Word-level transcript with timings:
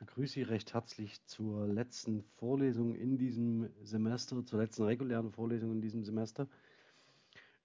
begrüße 0.00 0.32
Sie 0.32 0.42
recht 0.42 0.72
herzlich 0.72 1.22
zur 1.26 1.68
letzten 1.68 2.22
Vorlesung 2.38 2.94
in 2.94 3.18
diesem 3.18 3.68
Semester, 3.82 4.44
zur 4.46 4.58
letzten 4.58 4.84
regulären 4.84 5.30
Vorlesung 5.30 5.72
in 5.72 5.82
diesem 5.82 6.04
Semester. 6.04 6.48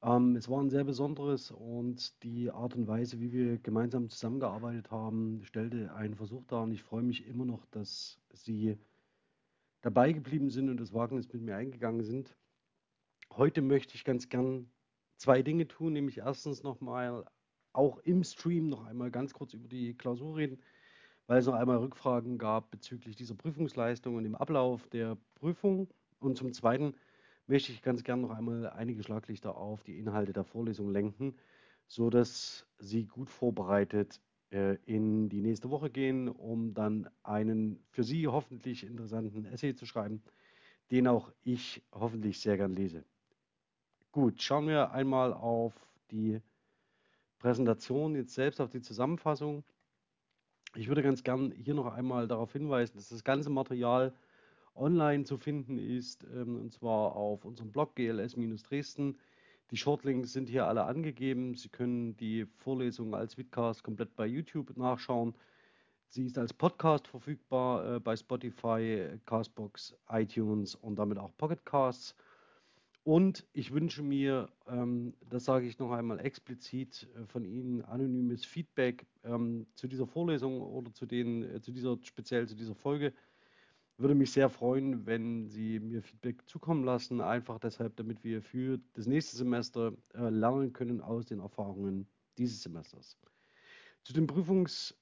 Ähm, 0.04 0.36
es 0.36 0.50
war 0.50 0.62
ein 0.62 0.70
sehr 0.70 0.84
besonderes 0.84 1.52
und 1.52 2.22
die 2.24 2.52
Art 2.52 2.76
und 2.76 2.88
Weise, 2.88 3.22
wie 3.22 3.32
wir 3.32 3.58
gemeinsam 3.60 4.10
zusammengearbeitet 4.10 4.92
haben, 4.92 5.46
stellte 5.46 5.94
einen 5.96 6.16
Versuch 6.16 6.44
dar 6.46 6.64
und 6.64 6.74
ich 6.74 6.84
freue 6.84 7.04
mich 7.04 7.26
immer 7.26 7.46
noch, 7.46 7.66
dass 7.68 8.20
Sie 8.34 8.78
dabei 9.82 10.12
geblieben 10.12 10.50
sind 10.50 10.70
und 10.70 10.78
das 10.82 10.92
Wagnis 10.92 11.32
mit 11.32 11.42
mir 11.42 11.56
eingegangen 11.56 12.04
sind. 12.04 12.36
Heute 13.32 13.62
möchte 13.62 13.96
ich 13.96 14.04
ganz 14.04 14.28
gern 14.28 14.70
zwei 15.16 15.42
Dinge 15.42 15.70
tun, 15.70 15.94
nämlich 15.94 16.18
erstens 16.18 16.64
nochmal 16.64 17.26
auch 17.72 18.00
im 18.00 18.26
Stream 18.26 18.68
noch 18.68 18.84
einmal 18.84 19.10
ganz 19.10 19.34
kurz 19.34 19.54
über 19.54 19.70
die 19.70 19.94
Klausur 19.94 20.36
reden 20.36 20.60
weil 21.28 21.40
es 21.40 21.46
noch 21.46 21.56
einmal 21.56 21.78
Rückfragen 21.78 22.38
gab 22.38 22.72
bezüglich 22.72 23.16
dieser 23.16 23.36
Prüfungsleistung 23.36 24.16
und 24.16 24.24
dem 24.24 24.36
Ablauf 24.36 24.88
der 24.90 25.18
Prüfung. 25.36 25.88
Und 26.20 26.38
zum 26.38 26.54
Zweiten 26.54 26.96
möchte 27.48 27.72
ich 27.72 27.82
ganz 27.82 28.04
gern 28.04 28.22
noch 28.22 28.32
einmal 28.32 28.70
einige 28.70 29.04
Schlaglichter 29.04 29.58
auf 29.58 29.84
die 29.84 29.98
Inhalte 29.98 30.34
der 30.34 30.44
Vorlesung 30.44 30.90
lenken, 30.90 31.36
sodass 31.88 32.68
Sie 32.80 33.06
gut 33.06 33.30
vorbereitet 33.30 34.20
äh, 34.52 34.78
in 34.86 35.30
die 35.30 35.42
nächste 35.42 35.70
Woche 35.70 35.90
gehen, 35.90 36.30
um 36.30 36.74
dann 36.74 37.10
einen 37.24 37.84
für 37.90 38.04
Sie 38.04 38.28
hoffentlich 38.28 38.84
interessanten 38.84 39.46
Essay 39.46 39.76
zu 39.76 39.86
schreiben, 39.86 40.24
den 40.92 41.08
auch 41.08 41.32
ich 41.44 41.84
hoffentlich 41.92 42.40
sehr 42.40 42.58
gern 42.58 42.74
lese. 42.74 43.04
Gut, 44.12 44.42
schauen 44.42 44.68
wir 44.68 44.92
einmal 44.92 45.34
auf 45.34 45.74
die 46.12 46.40
Präsentation, 47.40 48.16
jetzt 48.16 48.34
selbst 48.34 48.62
auf 48.62 48.70
die 48.70 48.82
Zusammenfassung. 48.82 49.64
Ich 50.78 50.90
würde 50.90 51.02
ganz 51.02 51.24
gern 51.24 51.52
hier 51.52 51.74
noch 51.74 51.94
einmal 51.94 52.28
darauf 52.28 52.52
hinweisen, 52.52 52.98
dass 52.98 53.08
das 53.08 53.24
ganze 53.24 53.50
Material 53.50 54.14
online 54.76 55.24
zu 55.24 55.38
finden 55.38 55.78
ist, 55.78 56.26
ähm, 56.34 56.60
und 56.60 56.74
zwar 56.74 57.16
auf 57.16 57.46
unserem 57.46 57.72
Blog 57.72 57.96
GLS-Dresden. 57.96 59.18
Die 59.72 59.78
Shortlinks 59.78 60.34
sind 60.34 60.50
hier 60.50 60.68
alle 60.68 60.84
angegeben. 60.84 61.56
Sie 61.56 61.70
können 61.70 62.18
die 62.18 62.46
Vorlesung 62.58 63.16
als 63.16 63.38
Vidcast 63.38 63.84
komplett 63.84 64.16
bei 64.18 64.28
YouTube 64.28 64.76
nachschauen. 64.76 65.34
Sie 66.10 66.26
ist 66.26 66.38
als 66.38 66.54
Podcast 66.54 67.08
verfügbar 67.08 67.96
äh, 67.96 68.00
bei 68.02 68.18
Spotify, 68.18 69.18
Castbox, 69.26 69.96
iTunes 70.10 70.76
und 70.76 70.98
damit 70.98 71.18
auch 71.18 71.32
Pocketcasts. 71.38 72.16
Und 73.06 73.46
ich 73.54 73.72
wünsche 73.72 74.02
mir, 74.02 74.50
ähm, 74.66 75.14
das 75.30 75.46
sage 75.46 75.68
ich 75.68 75.78
noch 75.78 75.92
einmal 75.92 76.20
explizit, 76.20 77.08
äh, 77.16 77.28
von 77.28 77.46
Ihnen 77.46 77.84
anonymes 77.84 78.44
Feedback 78.46 79.06
ähm, 79.24 79.68
zu 79.76 79.88
dieser 79.88 80.08
Vorlesung 80.08 80.60
oder 80.60 80.92
zu, 80.92 81.06
den, 81.06 81.44
äh, 81.44 81.62
zu 81.62 81.72
dieser, 81.72 82.00
speziell 82.02 82.48
zu 82.48 82.56
dieser 82.56 82.74
Folge. 82.74 83.14
Würde 83.98 84.16
mich 84.16 84.32
sehr 84.32 84.50
freuen, 84.50 85.06
wenn 85.06 85.48
Sie 85.50 85.80
mir 85.80 86.02
Feedback 86.02 86.50
zukommen 86.50 86.84
lassen, 86.84 87.22
einfach 87.22 87.60
deshalb, 87.60 87.96
damit 87.96 88.24
wir 88.24 88.42
für 88.42 88.80
das 88.94 89.06
nächste 89.06 89.38
Semester 89.38 89.94
äh, 90.16 90.30
lernen 90.30 90.74
können 90.74 91.00
aus 91.00 91.28
den 91.28 91.42
Erfahrungen 91.42 92.08
dieses 92.40 92.64
Semesters. 92.64 93.20
Zu 94.04 94.14
den 94.14 94.26
Prüfungs- 94.26 94.96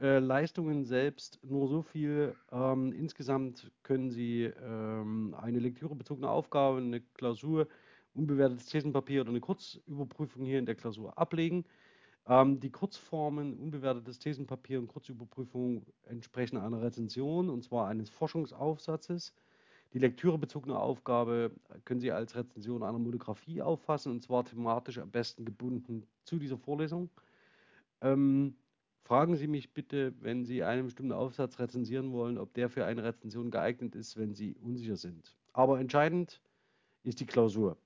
äh, 0.00 0.18
Leistungen 0.18 0.84
selbst 0.84 1.38
nur 1.42 1.68
so 1.68 1.82
viel. 1.82 2.34
Ähm, 2.52 2.92
insgesamt 2.92 3.70
können 3.82 4.10
Sie 4.10 4.44
ähm, 4.44 5.34
eine 5.40 5.58
lektürebezogene 5.58 6.28
Aufgabe, 6.28 6.78
eine 6.78 7.00
Klausur, 7.00 7.68
unbewertetes 8.14 8.66
Thesenpapier 8.66 9.22
oder 9.22 9.30
eine 9.30 9.40
Kurzüberprüfung 9.40 10.44
hier 10.44 10.58
in 10.58 10.66
der 10.66 10.74
Klausur 10.74 11.18
ablegen. 11.18 11.64
Ähm, 12.26 12.60
die 12.60 12.70
Kurzformen, 12.70 13.58
unbewertetes 13.58 14.18
Thesenpapier 14.18 14.78
und 14.78 14.88
Kurzüberprüfung 14.88 15.86
entsprechen 16.04 16.58
einer 16.58 16.82
Rezension 16.82 17.50
und 17.50 17.64
zwar 17.64 17.88
eines 17.88 18.10
Forschungsaufsatzes. 18.10 19.34
Die 19.94 19.98
lektürebezogene 19.98 20.78
Aufgabe 20.78 21.50
können 21.84 22.00
Sie 22.00 22.12
als 22.12 22.36
Rezension 22.36 22.82
einer 22.82 22.98
Monographie 22.98 23.62
auffassen 23.62 24.12
und 24.12 24.22
zwar 24.22 24.44
thematisch 24.44 24.98
am 24.98 25.10
besten 25.10 25.44
gebunden 25.44 26.06
zu 26.24 26.38
dieser 26.38 26.58
Vorlesung. 26.58 27.10
Ähm, 28.02 28.54
Fragen 29.02 29.36
Sie 29.36 29.46
mich 29.46 29.72
bitte, 29.72 30.14
wenn 30.20 30.44
Sie 30.44 30.62
einen 30.62 30.84
bestimmten 30.84 31.12
Aufsatz 31.12 31.58
rezensieren 31.58 32.12
wollen, 32.12 32.38
ob 32.38 32.52
der 32.54 32.68
für 32.68 32.84
eine 32.84 33.04
Rezension 33.04 33.50
geeignet 33.50 33.94
ist, 33.94 34.16
wenn 34.16 34.34
Sie 34.34 34.54
unsicher 34.56 34.96
sind. 34.96 35.36
Aber 35.52 35.80
entscheidend 35.80 36.40
ist 37.04 37.20
die 37.20 37.26
Klausur, 37.26 37.78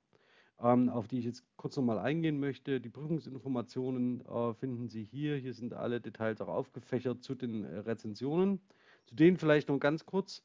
ähm, 0.60 0.88
auf 0.88 1.06
die 1.08 1.18
ich 1.18 1.24
jetzt 1.24 1.44
kurz 1.56 1.76
nochmal 1.76 1.98
eingehen 1.98 2.40
möchte. 2.40 2.80
Die 2.80 2.88
Prüfungsinformationen 2.88 4.26
äh, 4.26 4.54
finden 4.54 4.88
Sie 4.88 5.04
hier. 5.04 5.36
Hier 5.36 5.54
sind 5.54 5.74
alle 5.74 6.00
Details 6.00 6.40
auch 6.40 6.48
aufgefächert 6.48 7.22
zu 7.22 7.34
den 7.34 7.64
äh, 7.64 7.78
Rezensionen. 7.78 8.60
Zu 9.06 9.14
denen 9.14 9.36
vielleicht 9.36 9.68
noch 9.68 9.78
ganz 9.78 10.04
kurz. 10.06 10.42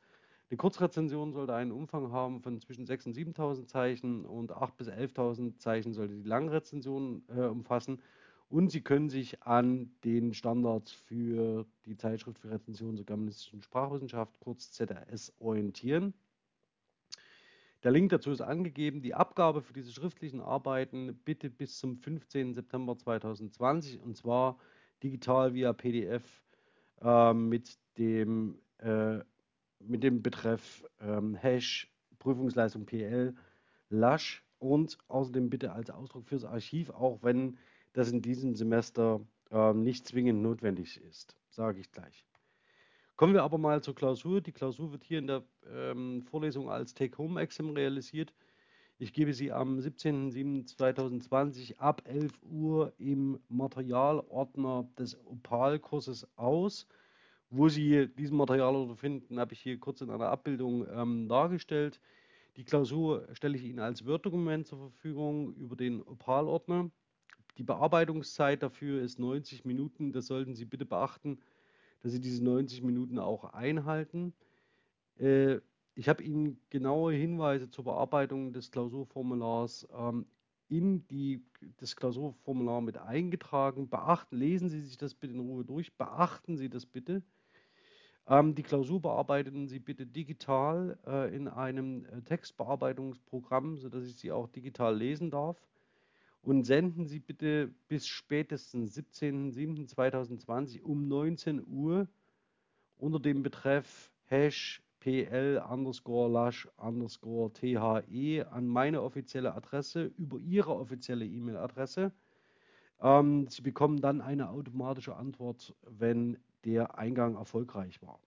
Eine 0.50 0.58
Kurzrezension 0.58 1.34
sollte 1.34 1.54
einen 1.54 1.74
Umfang 1.74 2.12
haben 2.12 2.40
von 2.42 2.62
zwischen 2.62 2.86
6.000 2.86 3.08
und 3.08 3.18
7.000 3.18 3.66
Zeichen 3.66 4.26
und 4.26 4.54
8.000 4.54 4.72
bis 4.78 4.88
11.000 4.88 5.58
Zeichen 5.58 5.94
sollte 5.94 6.16
die 6.16 6.28
Langrezension 6.28 7.24
äh, 7.28 7.42
umfassen. 7.42 8.02
Und 8.50 8.72
Sie 8.72 8.82
können 8.82 9.10
sich 9.10 9.44
an 9.44 9.92
den 10.06 10.34
Standards 10.34 10.92
für 10.92 11.66
die 11.86 11.98
Zeitschrift 11.98 12.40
für 12.40 12.50
Rezension 12.50 12.96
zur 12.96 13.06
germanistischen 13.06 13.62
Sprachwissenschaft, 13.62 14.40
kurz 14.40 14.72
ZRS, 14.72 15.34
orientieren. 15.40 16.14
Der 17.84 17.92
Link 17.92 18.10
dazu 18.10 18.32
ist 18.32 18.42
angegeben. 18.42 19.02
Die 19.02 19.14
Abgabe 19.14 19.62
für 19.62 19.74
diese 19.74 19.92
schriftlichen 19.92 20.42
Arbeiten 20.42 21.16
bitte 21.26 21.50
bis 21.50 21.78
zum 21.78 21.98
15. 21.98 22.54
September 22.54 22.98
2020 22.98 24.00
und 24.00 24.16
zwar 24.16 24.58
digital 25.04 25.54
via 25.54 25.74
PDF 25.74 26.24
äh, 27.02 27.34
mit, 27.34 27.78
dem, 27.98 28.60
äh, 28.80 29.20
mit 29.80 30.04
dem 30.04 30.24
Betreff 30.24 30.86
ähm, 31.02 31.36
Hash 31.36 31.92
Prüfungsleistung 32.18 32.86
PL 32.86 33.36
Lasch 33.90 34.44
und 34.60 34.98
außerdem 35.08 35.50
bitte 35.50 35.72
als 35.72 35.90
Ausdruck 35.90 36.26
fürs 36.26 36.44
Archiv, 36.46 36.90
auch 36.90 37.22
wenn 37.24 37.58
das 37.98 38.12
in 38.12 38.22
diesem 38.22 38.56
Semester 38.56 39.20
äh, 39.50 39.74
nicht 39.74 40.08
zwingend 40.08 40.44
notwendig 40.44 41.02
ist, 41.02 41.36
sage 41.50 41.80
ich 41.80 41.92
gleich. 41.92 42.24
Kommen 43.16 43.34
wir 43.34 43.42
aber 43.42 43.58
mal 43.58 43.82
zur 43.82 43.96
Klausur. 43.96 44.42
Die 44.42 44.52
Klausur 44.52 44.92
wird 44.92 45.04
hier 45.04 45.18
in 45.18 45.26
der 45.26 45.44
ähm, 45.68 46.22
Vorlesung 46.22 46.70
als 46.70 46.94
Take-Home-Exam 46.94 47.72
realisiert. 47.72 48.36
Ich 49.00 49.14
gebe 49.14 49.34
sie 49.34 49.52
am 49.52 49.80
17.07.2020 49.80 51.80
ab 51.80 52.04
11 52.06 52.34
Uhr 52.44 52.94
im 53.00 53.40
Materialordner 53.50 54.88
des 55.00 55.18
Opal-Kurses 55.26 56.28
aus. 56.36 56.86
Wo 57.50 57.68
Sie 57.70 58.10
diesen 58.16 58.38
Materialordner 58.38 58.96
finden, 58.96 59.40
habe 59.40 59.54
ich 59.54 59.62
hier 59.62 59.80
kurz 59.80 60.02
in 60.02 60.12
einer 60.12 60.30
Abbildung 60.30 60.86
ähm, 60.88 61.28
dargestellt. 61.28 62.00
Die 62.58 62.64
Klausur 62.64 63.28
stelle 63.32 63.58
ich 63.58 63.64
Ihnen 63.64 63.80
als 63.80 64.06
Word-Dokument 64.06 64.68
zur 64.68 64.78
Verfügung 64.78 65.56
über 65.56 65.76
den 65.76 66.04
Opal-Ordner. 66.04 66.92
Die 67.58 67.64
Bearbeitungszeit 67.64 68.62
dafür 68.62 69.02
ist 69.02 69.18
90 69.20 69.66
Minuten. 69.66 70.12
Das 70.12 70.28
sollten 70.28 70.54
Sie 70.54 70.66
bitte 70.66 70.86
beachten, 70.86 71.40
dass 72.02 72.12
Sie 72.12 72.22
diese 72.22 72.44
90 72.44 72.84
Minuten 72.84 73.18
auch 73.18 73.46
einhalten. 73.46 74.34
Äh, 75.18 75.60
ich 75.96 76.08
habe 76.08 76.24
Ihnen 76.24 76.60
genaue 76.70 77.14
Hinweise 77.14 77.70
zur 77.72 77.86
Bearbeitung 77.86 78.54
des 78.54 78.70
Klausurformulars 78.70 79.88
ähm, 79.98 80.28
in 80.70 81.08
die, 81.08 81.44
das 81.78 81.96
Klausurformular 81.96 82.82
mit 82.82 82.98
eingetragen. 82.98 83.90
Beachten, 83.90 84.36
lesen 84.36 84.70
Sie 84.70 84.82
sich 84.82 84.98
das 84.98 85.16
bitte 85.16 85.34
in 85.34 85.40
Ruhe 85.40 85.66
durch. 85.66 85.98
Beachten 85.98 86.58
Sie 86.58 86.70
das 86.70 86.86
bitte. 86.86 87.24
Ähm, 88.28 88.54
die 88.54 88.64
Klausur 88.64 89.02
bearbeiten 89.02 89.68
Sie 89.68 89.80
bitte 89.80 90.06
digital 90.06 91.00
äh, 91.08 91.36
in 91.36 91.48
einem 91.48 92.06
äh, 92.06 92.22
Textbearbeitungsprogramm, 92.22 93.78
sodass 93.78 94.06
ich 94.06 94.18
sie 94.18 94.32
auch 94.32 94.48
digital 94.48 94.96
lesen 94.96 95.32
darf 95.32 95.60
und 96.48 96.64
senden 96.64 97.08
Sie 97.08 97.20
bitte 97.20 97.74
bis 97.90 98.08
spätestens 98.08 98.98
17.07.2020 98.98 100.82
um 100.82 101.10
19 101.10 101.68
Uhr 101.68 102.08
unter 102.98 103.20
dem 103.20 103.44
Betreff 103.44 104.14
Hash 104.28 104.82
PL 105.02 105.62
underscore 105.70 106.32
Lash 106.32 106.70
underscore 106.78 107.52
THE 107.52 108.46
an 108.50 108.66
meine 108.66 109.02
offizielle 109.02 109.56
Adresse 109.56 110.06
über 110.18 110.40
Ihre 110.40 110.74
offizielle 110.74 111.26
E-Mail-Adresse. 111.26 112.14
Ähm, 113.02 113.50
Sie 113.50 113.62
bekommen 113.62 114.00
dann 114.00 114.22
eine 114.22 114.50
automatische 114.50 115.18
Antwort, 115.18 115.76
wenn 115.82 116.38
der 116.64 116.98
Eingang 116.98 117.36
erfolgreich 117.36 118.02
war. 118.02 118.22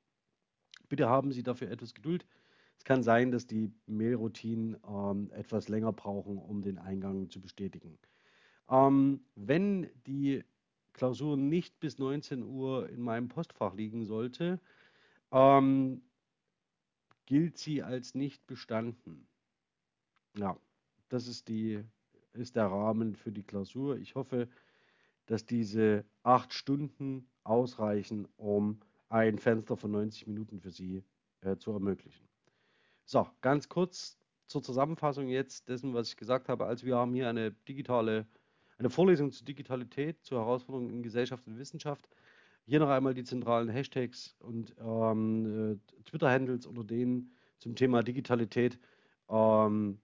Bitte 0.90 1.08
haben 1.08 1.32
Sie 1.32 1.42
dafür 1.42 1.70
etwas 1.70 1.94
Geduld. 1.94 2.26
Es 2.80 2.84
kann 2.84 3.02
sein, 3.02 3.30
dass 3.30 3.46
die 3.46 3.70
Mailroutinen 3.86 4.74
ähm, 4.88 5.30
etwas 5.32 5.68
länger 5.68 5.92
brauchen, 5.92 6.38
um 6.38 6.62
den 6.62 6.78
Eingang 6.78 7.28
zu 7.28 7.38
bestätigen. 7.38 7.98
Ähm, 8.70 9.20
wenn 9.34 9.90
die 10.06 10.42
Klausur 10.94 11.36
nicht 11.36 11.78
bis 11.78 11.98
19 11.98 12.42
Uhr 12.42 12.88
in 12.88 13.02
meinem 13.02 13.28
Postfach 13.28 13.74
liegen 13.74 14.06
sollte, 14.06 14.60
ähm, 15.30 16.00
gilt 17.26 17.58
sie 17.58 17.82
als 17.82 18.14
nicht 18.14 18.46
bestanden. 18.46 19.28
Ja, 20.38 20.56
das 21.10 21.28
ist, 21.28 21.48
die, 21.48 21.84
ist 22.32 22.56
der 22.56 22.68
Rahmen 22.68 23.14
für 23.14 23.30
die 23.30 23.42
Klausur. 23.42 23.98
Ich 23.98 24.14
hoffe, 24.14 24.48
dass 25.26 25.44
diese 25.44 26.06
acht 26.22 26.54
Stunden 26.54 27.28
ausreichen, 27.44 28.26
um 28.38 28.80
ein 29.10 29.38
Fenster 29.38 29.76
von 29.76 29.90
90 29.90 30.28
Minuten 30.28 30.60
für 30.60 30.70
Sie 30.70 31.04
äh, 31.42 31.58
zu 31.58 31.72
ermöglichen. 31.72 32.29
So, 33.12 33.26
ganz 33.40 33.68
kurz 33.68 34.16
zur 34.46 34.62
Zusammenfassung 34.62 35.26
jetzt 35.26 35.68
dessen, 35.68 35.94
was 35.94 36.10
ich 36.10 36.16
gesagt 36.16 36.48
habe. 36.48 36.66
Also 36.66 36.86
wir 36.86 36.94
haben 36.94 37.12
hier 37.12 37.28
eine 37.28 37.50
digitale, 37.50 38.24
eine 38.78 38.88
Vorlesung 38.88 39.32
zur 39.32 39.44
Digitalität, 39.44 40.24
zur 40.24 40.38
Herausforderung 40.38 40.90
in 40.90 41.02
Gesellschaft 41.02 41.44
und 41.48 41.58
Wissenschaft. 41.58 42.08
Hier 42.66 42.78
noch 42.78 42.88
einmal 42.88 43.12
die 43.12 43.24
zentralen 43.24 43.68
Hashtags 43.68 44.36
und 44.38 44.76
ähm, 44.78 45.80
äh, 45.98 46.02
Twitter-Handles, 46.04 46.66
unter 46.66 46.84
denen 46.84 47.34
zum 47.58 47.74
Thema 47.74 48.04
Digitalität 48.04 48.78
ähm, 49.28 49.98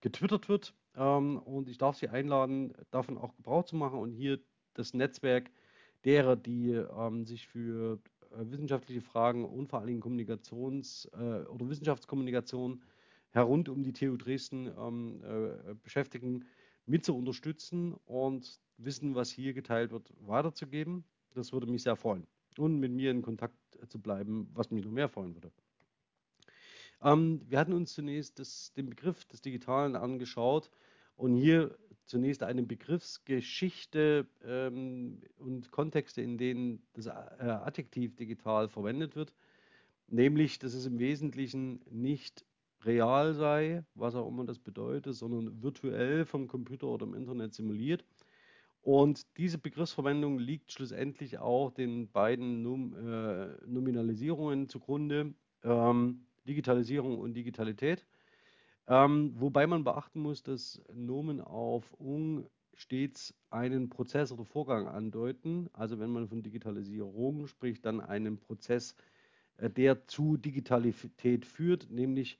getwittert 0.00 0.48
wird. 0.48 0.72
Ähm, 0.94 1.38
und 1.38 1.68
ich 1.68 1.78
darf 1.78 1.96
Sie 1.96 2.10
einladen, 2.10 2.74
davon 2.92 3.18
auch 3.18 3.34
Gebrauch 3.34 3.64
zu 3.64 3.74
machen 3.74 3.98
und 3.98 4.12
hier 4.12 4.38
das 4.74 4.94
Netzwerk 4.94 5.50
derer, 6.04 6.36
die 6.36 6.74
ähm, 6.74 7.26
sich 7.26 7.48
für 7.48 7.98
wissenschaftliche 8.36 9.00
Fragen 9.00 9.44
und 9.44 9.68
vor 9.68 9.78
allen 9.78 9.88
Dingen 9.88 10.02
Kommunikations- 10.02 11.08
äh, 11.12 11.46
oder 11.46 11.68
Wissenschaftskommunikation 11.68 12.82
herund 13.30 13.68
um 13.68 13.82
die 13.82 13.92
TU 13.92 14.16
Dresden 14.16 14.70
ähm, 14.78 15.22
äh, 15.24 15.74
beschäftigen, 15.82 16.44
mit 16.86 17.04
zu 17.04 17.16
unterstützen 17.16 17.94
und 18.04 18.60
Wissen, 18.76 19.14
was 19.14 19.30
hier 19.30 19.54
geteilt 19.54 19.92
wird, 19.92 20.12
weiterzugeben. 20.20 21.04
Das 21.34 21.52
würde 21.52 21.66
mich 21.66 21.82
sehr 21.82 21.96
freuen. 21.96 22.26
Und 22.58 22.80
mit 22.80 22.92
mir 22.92 23.10
in 23.10 23.22
Kontakt 23.22 23.56
zu 23.88 24.00
bleiben, 24.00 24.50
was 24.52 24.70
mich 24.70 24.84
noch 24.84 24.90
mehr 24.90 25.08
freuen 25.08 25.34
würde. 25.34 25.50
Ähm, 27.02 27.40
wir 27.48 27.58
hatten 27.58 27.72
uns 27.72 27.94
zunächst 27.94 28.38
das, 28.38 28.72
den 28.74 28.90
Begriff 28.90 29.24
des 29.24 29.40
Digitalen 29.40 29.96
angeschaut 29.96 30.70
und 31.16 31.36
hier 31.36 31.76
zunächst 32.06 32.42
eine 32.42 32.62
Begriffsgeschichte 32.62 34.26
ähm, 34.44 35.20
und 35.38 35.70
Kontexte, 35.70 36.22
in 36.22 36.38
denen 36.38 36.82
das 36.94 37.06
äh, 37.06 37.10
Adjektiv 37.10 38.16
digital 38.16 38.68
verwendet 38.68 39.16
wird, 39.16 39.32
nämlich, 40.08 40.58
dass 40.58 40.74
es 40.74 40.86
im 40.86 40.98
Wesentlichen 40.98 41.80
nicht 41.90 42.44
real 42.84 43.34
sei, 43.34 43.84
was 43.94 44.14
auch 44.14 44.28
immer 44.28 44.44
das 44.44 44.58
bedeutet, 44.58 45.14
sondern 45.14 45.62
virtuell 45.62 46.24
vom 46.24 46.48
Computer 46.48 46.88
oder 46.88 47.06
im 47.06 47.14
Internet 47.14 47.54
simuliert. 47.54 48.04
Und 48.82 49.38
diese 49.38 49.58
Begriffsverwendung 49.58 50.38
liegt 50.38 50.72
schlussendlich 50.72 51.38
auch 51.38 51.70
den 51.70 52.10
beiden 52.10 52.62
Num 52.62 52.94
äh, 52.96 53.46
Nominalisierungen 53.66 54.68
zugrunde, 54.68 55.34
ähm, 55.62 56.26
Digitalisierung 56.48 57.18
und 57.18 57.34
Digitalität. 57.34 58.04
Ähm, 58.88 59.32
wobei 59.36 59.66
man 59.66 59.84
beachten 59.84 60.20
muss, 60.20 60.42
dass 60.42 60.82
Nomen 60.92 61.40
auf 61.40 61.92
ung 61.94 62.46
stets 62.74 63.34
einen 63.50 63.90
Prozess 63.90 64.32
oder 64.32 64.44
Vorgang 64.44 64.88
andeuten. 64.88 65.68
Also 65.72 65.98
wenn 65.98 66.10
man 66.10 66.28
von 66.28 66.42
Digitalisierung 66.42 67.46
spricht, 67.46 67.84
dann 67.84 68.00
einen 68.00 68.38
Prozess, 68.38 68.96
äh, 69.58 69.70
der 69.70 70.06
zu 70.06 70.36
Digitalität 70.36 71.46
führt, 71.46 71.90
nämlich 71.90 72.38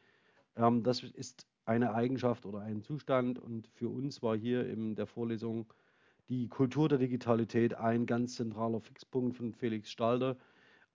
ähm, 0.56 0.82
das 0.82 1.02
ist 1.02 1.46
eine 1.64 1.94
Eigenschaft 1.94 2.44
oder 2.46 2.60
ein 2.60 2.82
Zustand. 2.82 3.38
Und 3.38 3.68
für 3.68 3.88
uns 3.88 4.22
war 4.22 4.36
hier 4.36 4.66
in 4.66 4.94
der 4.96 5.06
Vorlesung 5.06 5.72
die 6.28 6.48
Kultur 6.48 6.88
der 6.88 6.98
Digitalität 6.98 7.74
ein 7.74 8.06
ganz 8.06 8.36
zentraler 8.36 8.80
Fixpunkt 8.80 9.36
von 9.36 9.52
Felix 9.52 9.90
Stalder 9.90 10.36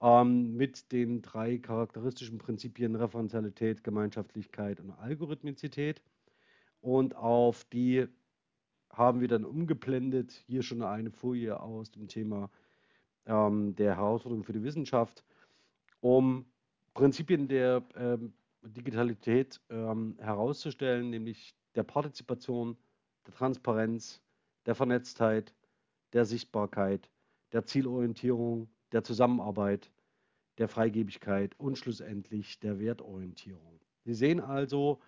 ähm, 0.01 0.55
mit 0.55 0.91
den 0.91 1.21
drei 1.21 1.57
charakteristischen 1.57 2.38
Prinzipien 2.38 2.95
Referenzialität, 2.95 3.83
Gemeinschaftlichkeit 3.83 4.79
und 4.79 4.91
Algorithmizität. 4.91 6.01
Und 6.81 7.15
auf 7.15 7.65
die 7.65 8.07
haben 8.89 9.21
wir 9.21 9.27
dann 9.27 9.45
umgeblendet, 9.45 10.31
hier 10.47 10.63
schon 10.63 10.81
eine 10.81 11.11
Folie 11.11 11.59
aus 11.59 11.91
dem 11.91 12.07
Thema 12.07 12.49
ähm, 13.25 13.75
der 13.75 13.95
Herausforderung 13.95 14.44
für 14.44 14.53
die 14.53 14.63
Wissenschaft, 14.63 15.23
um 16.01 16.45
Prinzipien 16.93 17.47
der 17.47 17.83
ähm, 17.95 18.33
Digitalität 18.63 19.61
ähm, 19.69 20.15
herauszustellen, 20.19 21.09
nämlich 21.09 21.55
der 21.75 21.83
Partizipation, 21.83 22.77
der 23.25 23.33
Transparenz, 23.33 24.21
der 24.65 24.75
Vernetztheit, 24.75 25.53
der 26.13 26.25
Sichtbarkeit, 26.25 27.09
der 27.51 27.65
Zielorientierung, 27.65 28.67
der 28.92 29.04
Zusammenarbeit, 29.04 29.92
der 30.57 30.68
Freigebigkeit 30.68 31.60
und 31.60 31.78
schlussendlich 31.78 32.60
der 32.60 32.80
Wertorientierung. 32.80 33.80
Sie 34.06 34.13
sehen 34.13 34.39
also, 34.39 35.00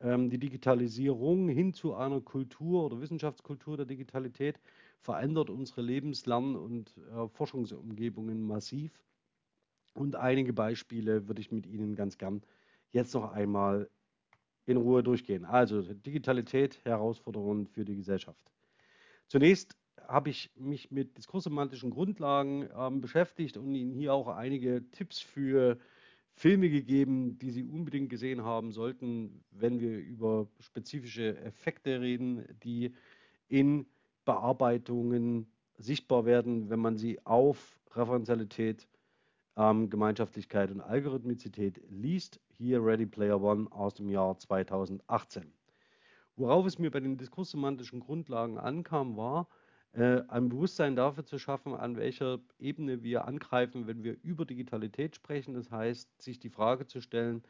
ähm, 0.00 0.30
die 0.30 0.38
Digitalisierung 0.38 1.48
hin 1.48 1.72
zu 1.72 1.94
einer 1.94 2.20
Kultur 2.20 2.84
oder 2.84 3.00
Wissenschaftskultur 3.00 3.76
der 3.76 3.86
Digitalität 3.86 4.60
verändert 4.98 5.48
unsere 5.48 5.82
Lebenslern- 5.82 6.56
und 6.56 6.96
äh, 6.98 7.28
Forschungsumgebungen 7.28 8.42
massiv. 8.42 9.00
Und 9.94 10.16
einige 10.16 10.52
Beispiele 10.52 11.28
würde 11.28 11.40
ich 11.40 11.52
mit 11.52 11.66
Ihnen 11.66 11.94
ganz 11.94 12.18
gern 12.18 12.42
jetzt 12.90 13.14
noch 13.14 13.32
einmal 13.32 13.88
in 14.64 14.76
Ruhe 14.76 15.02
durchgehen. 15.02 15.44
Also 15.44 15.82
Digitalität, 15.82 16.84
Herausforderungen 16.84 17.66
für 17.66 17.84
die 17.84 17.96
Gesellschaft. 17.96 18.52
Zunächst 19.28 19.76
habe 20.08 20.30
ich 20.30 20.50
mich 20.56 20.90
mit 20.90 21.16
diskurssemantischen 21.16 21.90
Grundlagen 21.90 22.68
ähm, 22.76 23.00
beschäftigt 23.00 23.56
und 23.56 23.74
Ihnen 23.74 23.92
hier 23.92 24.14
auch 24.14 24.28
einige 24.28 24.82
Tipps 24.90 25.20
für 25.20 25.78
Filme 26.34 26.70
gegeben, 26.70 27.38
die 27.38 27.50
Sie 27.50 27.64
unbedingt 27.64 28.10
gesehen 28.10 28.42
haben 28.42 28.72
sollten, 28.72 29.44
wenn 29.50 29.80
wir 29.80 29.98
über 29.98 30.48
spezifische 30.60 31.36
Effekte 31.38 32.00
reden, 32.00 32.44
die 32.62 32.94
in 33.48 33.86
Bearbeitungen 34.24 35.46
sichtbar 35.78 36.24
werden, 36.24 36.70
wenn 36.70 36.80
man 36.80 36.96
sie 36.96 37.24
auf 37.26 37.80
Referenzialität, 37.94 38.88
ähm, 39.56 39.90
Gemeinschaftlichkeit 39.90 40.70
und 40.70 40.80
Algorithmizität 40.80 41.80
liest. 41.90 42.40
Hier 42.48 42.82
Ready 42.82 43.06
Player 43.06 43.40
One 43.42 43.70
aus 43.70 43.94
dem 43.94 44.08
Jahr 44.08 44.38
2018. 44.38 45.52
Worauf 46.36 46.64
es 46.66 46.78
mir 46.78 46.90
bei 46.90 47.00
den 47.00 47.18
diskurssemantischen 47.18 48.00
Grundlagen 48.00 48.58
ankam, 48.58 49.16
war, 49.16 49.48
äh, 49.92 50.22
ein 50.28 50.48
Bewusstsein 50.48 50.96
dafür 50.96 51.24
zu 51.24 51.38
schaffen, 51.38 51.74
an 51.74 51.96
welcher 51.96 52.40
Ebene 52.58 53.02
wir 53.02 53.26
angreifen, 53.26 53.86
wenn 53.86 54.02
wir 54.02 54.16
über 54.22 54.44
Digitalität 54.46 55.16
sprechen. 55.16 55.54
Das 55.54 55.70
heißt, 55.70 56.22
sich 56.22 56.38
die 56.38 56.50
Frage 56.50 56.86
zu 56.86 57.00
stellen, 57.00 57.42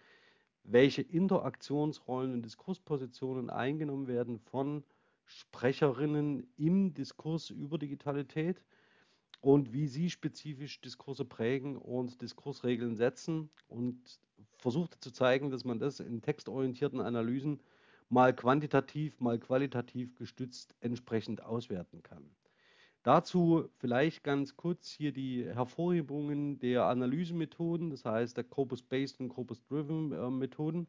welche 0.64 1.02
Interaktionsrollen 1.02 2.32
und 2.32 2.42
Diskurspositionen 2.44 3.50
eingenommen 3.50 4.06
werden 4.06 4.38
von 4.38 4.84
Sprecherinnen 5.24 6.46
im 6.56 6.94
Diskurs 6.94 7.50
über 7.50 7.78
Digitalität 7.78 8.62
und 9.40 9.72
wie 9.72 9.86
sie 9.86 10.10
spezifisch 10.10 10.80
Diskurse 10.80 11.24
prägen 11.24 11.76
und 11.76 12.22
Diskursregeln 12.22 12.96
setzen 12.96 13.50
und 13.68 14.20
versuchte 14.58 14.98
zu 15.00 15.10
zeigen, 15.10 15.50
dass 15.50 15.64
man 15.64 15.78
das 15.78 16.00
in 16.00 16.22
textorientierten 16.22 17.00
Analysen 17.00 17.60
mal 18.12 18.34
quantitativ, 18.34 19.18
mal 19.20 19.38
qualitativ 19.38 20.14
gestützt 20.16 20.74
entsprechend 20.80 21.42
auswerten 21.42 22.02
kann. 22.02 22.30
Dazu 23.02 23.70
vielleicht 23.78 24.22
ganz 24.22 24.54
kurz 24.54 24.90
hier 24.90 25.12
die 25.12 25.46
Hervorhebungen 25.46 26.58
der 26.58 26.84
Analysemethoden, 26.84 27.88
das 27.88 28.04
heißt 28.04 28.36
der 28.36 28.44
Corpus-Based 28.44 29.18
und 29.18 29.30
Corpus-Driven 29.30 30.12
äh, 30.12 30.86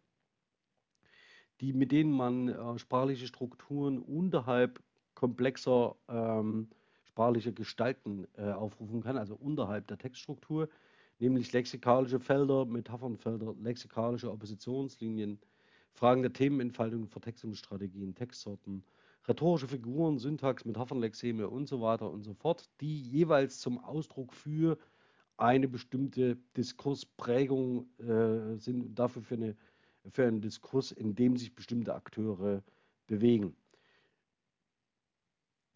die, 1.61 1.71
mit 1.71 1.93
denen 1.93 2.11
man 2.11 2.49
äh, 2.49 2.77
sprachliche 2.77 3.27
Strukturen 3.27 3.99
unterhalb 3.99 4.83
komplexer 5.15 5.95
ähm, 6.09 6.67
sprachlicher 7.05 7.53
Gestalten 7.53 8.27
äh, 8.33 8.51
aufrufen 8.51 9.01
kann, 9.01 9.15
also 9.15 9.35
unterhalb 9.35 9.87
der 9.87 9.97
Textstruktur, 9.97 10.67
nämlich 11.19 11.53
lexikalische 11.53 12.19
Felder, 12.19 12.65
Metaphernfelder, 12.65 13.55
lexikalische 13.61 14.29
Oppositionslinien, 14.29 15.39
Fragen 15.93 16.21
der 16.21 16.33
Themenentfaltung, 16.33 17.07
Vertextungsstrategien, 17.07 18.15
Textsorten, 18.15 18.83
rhetorische 19.27 19.67
Figuren, 19.67 20.17
Syntax, 20.17 20.65
Metaphernlexeme 20.65 21.47
und 21.47 21.67
so 21.67 21.81
weiter 21.81 22.11
und 22.11 22.23
so 22.23 22.33
fort, 22.33 22.69
die 22.81 23.01
jeweils 23.01 23.59
zum 23.59 23.83
Ausdruck 23.83 24.33
für 24.33 24.77
eine 25.37 25.67
bestimmte 25.67 26.37
Diskursprägung 26.57 27.87
äh, 27.99 28.57
sind 28.57 28.83
und 28.83 28.95
dafür 28.95 29.21
für, 29.21 29.35
eine, 29.35 29.55
für 30.11 30.27
einen 30.27 30.41
Diskurs, 30.41 30.91
in 30.91 31.15
dem 31.15 31.37
sich 31.37 31.55
bestimmte 31.55 31.93
Akteure 31.93 32.63
bewegen. 33.07 33.55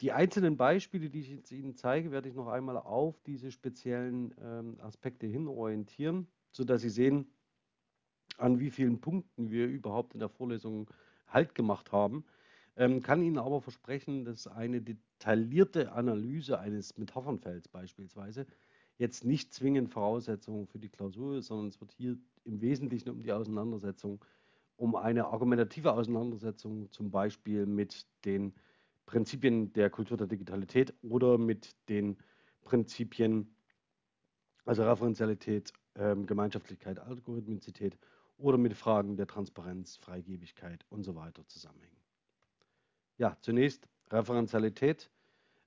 Die 0.00 0.12
einzelnen 0.12 0.56
Beispiele, 0.56 1.10
die 1.10 1.20
ich 1.20 1.30
jetzt 1.30 1.50
Ihnen 1.50 1.74
zeige, 1.74 2.12
werde 2.12 2.28
ich 2.28 2.34
noch 2.34 2.46
einmal 2.46 2.76
auf 2.76 3.20
diese 3.22 3.50
speziellen 3.50 4.32
ähm, 4.40 4.76
Aspekte 4.80 5.26
hin 5.26 5.48
orientieren. 5.48 6.28
sodass 6.52 6.82
Sie 6.82 6.90
sehen, 6.90 7.26
an 8.38 8.60
wie 8.60 8.70
vielen 8.70 9.00
Punkten 9.00 9.50
wir 9.50 9.66
überhaupt 9.66 10.14
in 10.14 10.20
der 10.20 10.28
Vorlesung 10.28 10.88
Halt 11.26 11.54
gemacht 11.54 11.92
haben. 11.92 12.24
Ähm, 12.76 13.02
kann 13.02 13.22
Ihnen 13.22 13.38
aber 13.38 13.60
versprechen, 13.60 14.24
dass 14.24 14.46
eine 14.46 14.80
detaillierte 14.80 15.92
Analyse 15.92 16.58
eines 16.58 16.96
Metaphernfelds 16.96 17.68
beispielsweise 17.68 18.46
jetzt 18.98 19.24
nicht 19.24 19.52
zwingend 19.52 19.90
Voraussetzung 19.90 20.66
für 20.66 20.78
die 20.78 20.88
Klausur 20.88 21.38
ist, 21.38 21.46
sondern 21.48 21.68
es 21.68 21.80
wird 21.80 21.92
hier 21.92 22.16
im 22.44 22.60
Wesentlichen 22.60 23.10
um 23.10 23.20
die 23.20 23.32
Auseinandersetzung, 23.32 24.24
um 24.76 24.96
eine 24.96 25.26
argumentative 25.26 25.92
Auseinandersetzung 25.92 26.90
zum 26.90 27.10
Beispiel 27.10 27.66
mit 27.66 28.06
den 28.24 28.54
Prinzipien 29.06 29.72
der 29.72 29.90
Kultur 29.90 30.16
der 30.16 30.26
Digitalität 30.26 30.94
oder 31.02 31.38
mit 31.38 31.74
den 31.88 32.16
Prinzipien, 32.62 33.54
also 34.64 34.84
Referenzialität, 34.84 35.72
ähm, 35.96 36.26
Gemeinschaftlichkeit, 36.26 36.98
Algorithmizität 36.98 37.98
oder 38.38 38.56
mit 38.56 38.74
Fragen 38.74 39.16
der 39.16 39.26
Transparenz, 39.26 39.96
Freigebigkeit 39.96 40.86
und 40.88 41.02
so 41.02 41.14
weiter 41.14 41.46
zusammenhängen. 41.46 41.96
Ja, 43.18 43.36
zunächst 43.40 43.88
Referenzialität 44.10 45.10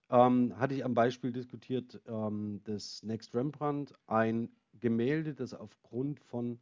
ähm, 0.09 0.57
hatte 0.57 0.73
ich 0.73 0.85
am 0.85 0.93
Beispiel 0.93 1.31
diskutiert 1.31 2.01
ähm, 2.07 2.63
des 2.65 3.03
Next 3.03 3.35
Rembrandt, 3.35 3.93
ein 4.07 4.49
Gemälde, 4.79 5.33
das 5.33 5.53
aufgrund 5.53 6.19
von 6.19 6.59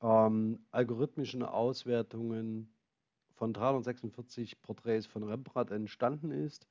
ähm, 0.00 0.64
algorithmischen 0.70 1.42
Auswertungen 1.42 2.72
von 3.34 3.52
346 3.52 4.62
Porträts 4.62 5.06
von 5.06 5.24
Rembrandt 5.24 5.70
entstanden 5.70 6.30
ist 6.30 6.66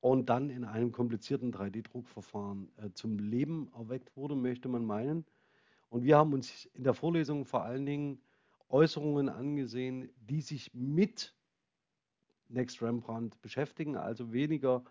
und 0.00 0.28
dann 0.28 0.48
in 0.50 0.64
einem 0.64 0.92
komplizierten 0.92 1.52
3D-Druckverfahren 1.52 2.70
äh, 2.76 2.90
zum 2.94 3.18
Leben 3.18 3.70
erweckt 3.74 4.16
wurde, 4.16 4.36
möchte 4.36 4.68
man 4.68 4.84
meinen. 4.84 5.24
Und 5.88 6.04
wir 6.04 6.16
haben 6.16 6.32
uns 6.32 6.66
in 6.74 6.84
der 6.84 6.94
Vorlesung 6.94 7.44
vor 7.44 7.64
allen 7.64 7.86
Dingen 7.86 8.20
Äußerungen 8.68 9.28
angesehen, 9.28 10.10
die 10.20 10.42
sich 10.42 10.72
mit 10.74 11.34
Next 12.48 12.82
Rembrandt 12.82 13.40
beschäftigen, 13.40 13.96
also 13.96 14.32
weniger 14.32 14.84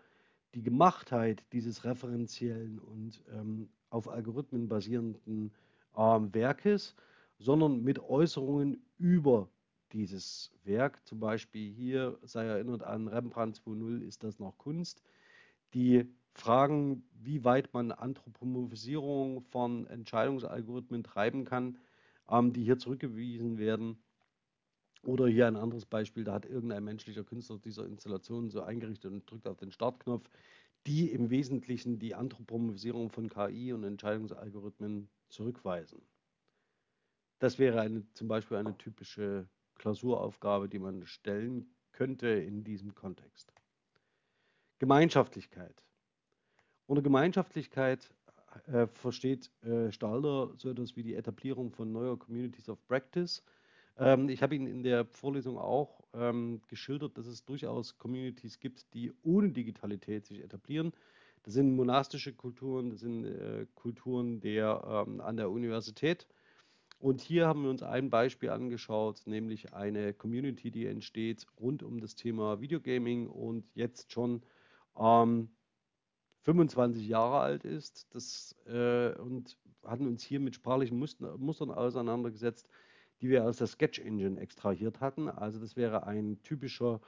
die 0.54 0.62
Gemachtheit 0.62 1.44
dieses 1.52 1.84
referenziellen 1.84 2.78
und 2.78 3.22
ähm, 3.32 3.68
auf 3.90 4.08
Algorithmen 4.08 4.68
basierenden 4.68 5.52
ähm, 5.96 6.34
Werkes, 6.34 6.94
sondern 7.38 7.82
mit 7.82 7.98
Äußerungen 7.98 8.82
über 8.96 9.48
dieses 9.92 10.52
Werk. 10.64 11.06
Zum 11.06 11.20
Beispiel 11.20 11.72
hier 11.72 12.18
sei 12.22 12.44
erinnert 12.44 12.82
an 12.82 13.08
Rembrandt 13.08 13.60
2.0 13.64 14.02
ist 14.02 14.24
das 14.24 14.38
noch 14.38 14.56
Kunst. 14.58 15.02
Die 15.74 16.06
Fragen, 16.38 17.04
wie 17.12 17.44
weit 17.44 17.72
man 17.74 17.92
Anthropomorphisierung 17.92 19.42
von 19.42 19.86
Entscheidungsalgorithmen 19.86 21.02
treiben 21.02 21.44
kann, 21.44 21.78
ähm, 22.30 22.52
die 22.52 22.64
hier 22.64 22.78
zurückgewiesen 22.78 23.58
werden. 23.58 24.02
Oder 25.02 25.28
hier 25.28 25.46
ein 25.46 25.56
anderes 25.56 25.86
Beispiel, 25.86 26.24
da 26.24 26.34
hat 26.34 26.46
irgendein 26.46 26.84
menschlicher 26.84 27.24
Künstler 27.24 27.58
dieser 27.58 27.86
Installation 27.86 28.50
so 28.50 28.62
eingerichtet 28.62 29.12
und 29.12 29.30
drückt 29.30 29.46
auf 29.46 29.56
den 29.56 29.70
Startknopf, 29.70 30.28
die 30.86 31.10
im 31.10 31.30
Wesentlichen 31.30 31.98
die 31.98 32.14
Anthropomorphisierung 32.14 33.10
von 33.10 33.28
KI 33.28 33.72
und 33.72 33.84
Entscheidungsalgorithmen 33.84 35.08
zurückweisen. 35.28 36.02
Das 37.38 37.58
wäre 37.58 37.80
eine, 37.80 38.10
zum 38.14 38.26
Beispiel 38.26 38.56
eine 38.56 38.76
typische 38.76 39.48
Klausuraufgabe, 39.76 40.68
die 40.68 40.80
man 40.80 41.06
stellen 41.06 41.74
könnte 41.92 42.28
in 42.28 42.64
diesem 42.64 42.94
Kontext. 42.94 43.52
Gemeinschaftlichkeit. 44.78 45.87
Unter 46.88 47.02
Gemeinschaftlichkeit 47.02 48.10
äh, 48.66 48.86
versteht 48.86 49.50
äh, 49.62 49.92
Stalder 49.92 50.54
so 50.56 50.70
etwas 50.70 50.96
wie 50.96 51.02
die 51.02 51.14
Etablierung 51.14 51.70
von 51.70 51.92
neuer 51.92 52.18
Communities 52.18 52.70
of 52.70 52.78
Practice. 52.88 53.44
Ähm, 53.98 54.30
ich 54.30 54.42
habe 54.42 54.54
Ihnen 54.54 54.66
in 54.66 54.82
der 54.82 55.04
Vorlesung 55.04 55.58
auch 55.58 56.00
ähm, 56.14 56.62
geschildert, 56.66 57.18
dass 57.18 57.26
es 57.26 57.44
durchaus 57.44 57.98
Communities 57.98 58.58
gibt, 58.58 58.94
die 58.94 59.12
ohne 59.22 59.50
Digitalität 59.50 60.24
sich 60.24 60.42
etablieren. 60.42 60.92
Das 61.42 61.52
sind 61.52 61.76
monastische 61.76 62.32
Kulturen, 62.32 62.88
das 62.88 63.00
sind 63.00 63.26
äh, 63.26 63.66
Kulturen 63.74 64.40
der, 64.40 65.04
ähm, 65.06 65.20
an 65.20 65.36
der 65.36 65.50
Universität 65.50 66.26
und 67.00 67.20
hier 67.20 67.46
haben 67.46 67.64
wir 67.64 67.70
uns 67.70 67.82
ein 67.82 68.08
Beispiel 68.08 68.48
angeschaut, 68.48 69.26
nämlich 69.26 69.74
eine 69.74 70.14
Community, 70.14 70.70
die 70.70 70.86
entsteht 70.86 71.46
rund 71.60 71.82
um 71.82 72.00
das 72.00 72.14
Thema 72.14 72.62
Videogaming 72.62 73.28
und 73.28 73.66
jetzt 73.74 74.10
schon 74.10 74.42
ähm, 74.98 75.50
25 76.48 77.06
Jahre 77.06 77.40
alt 77.40 77.64
ist. 77.64 78.06
Das, 78.14 78.56
äh, 78.66 79.12
und 79.18 79.58
hatten 79.84 80.06
uns 80.06 80.22
hier 80.22 80.40
mit 80.40 80.54
sprachlichen 80.54 80.98
Mustern, 80.98 81.70
auseinandergesetzt, 81.70 82.70
die 83.20 83.28
wir 83.28 83.44
aus 83.44 83.58
der 83.58 83.66
Sketch 83.66 83.98
Engine 83.98 84.40
extrahiert 84.40 85.02
hatten. 85.02 85.28
Also 85.28 85.60
das 85.60 85.76
wäre 85.76 86.06
ein 86.06 86.42
typischer 86.42 87.02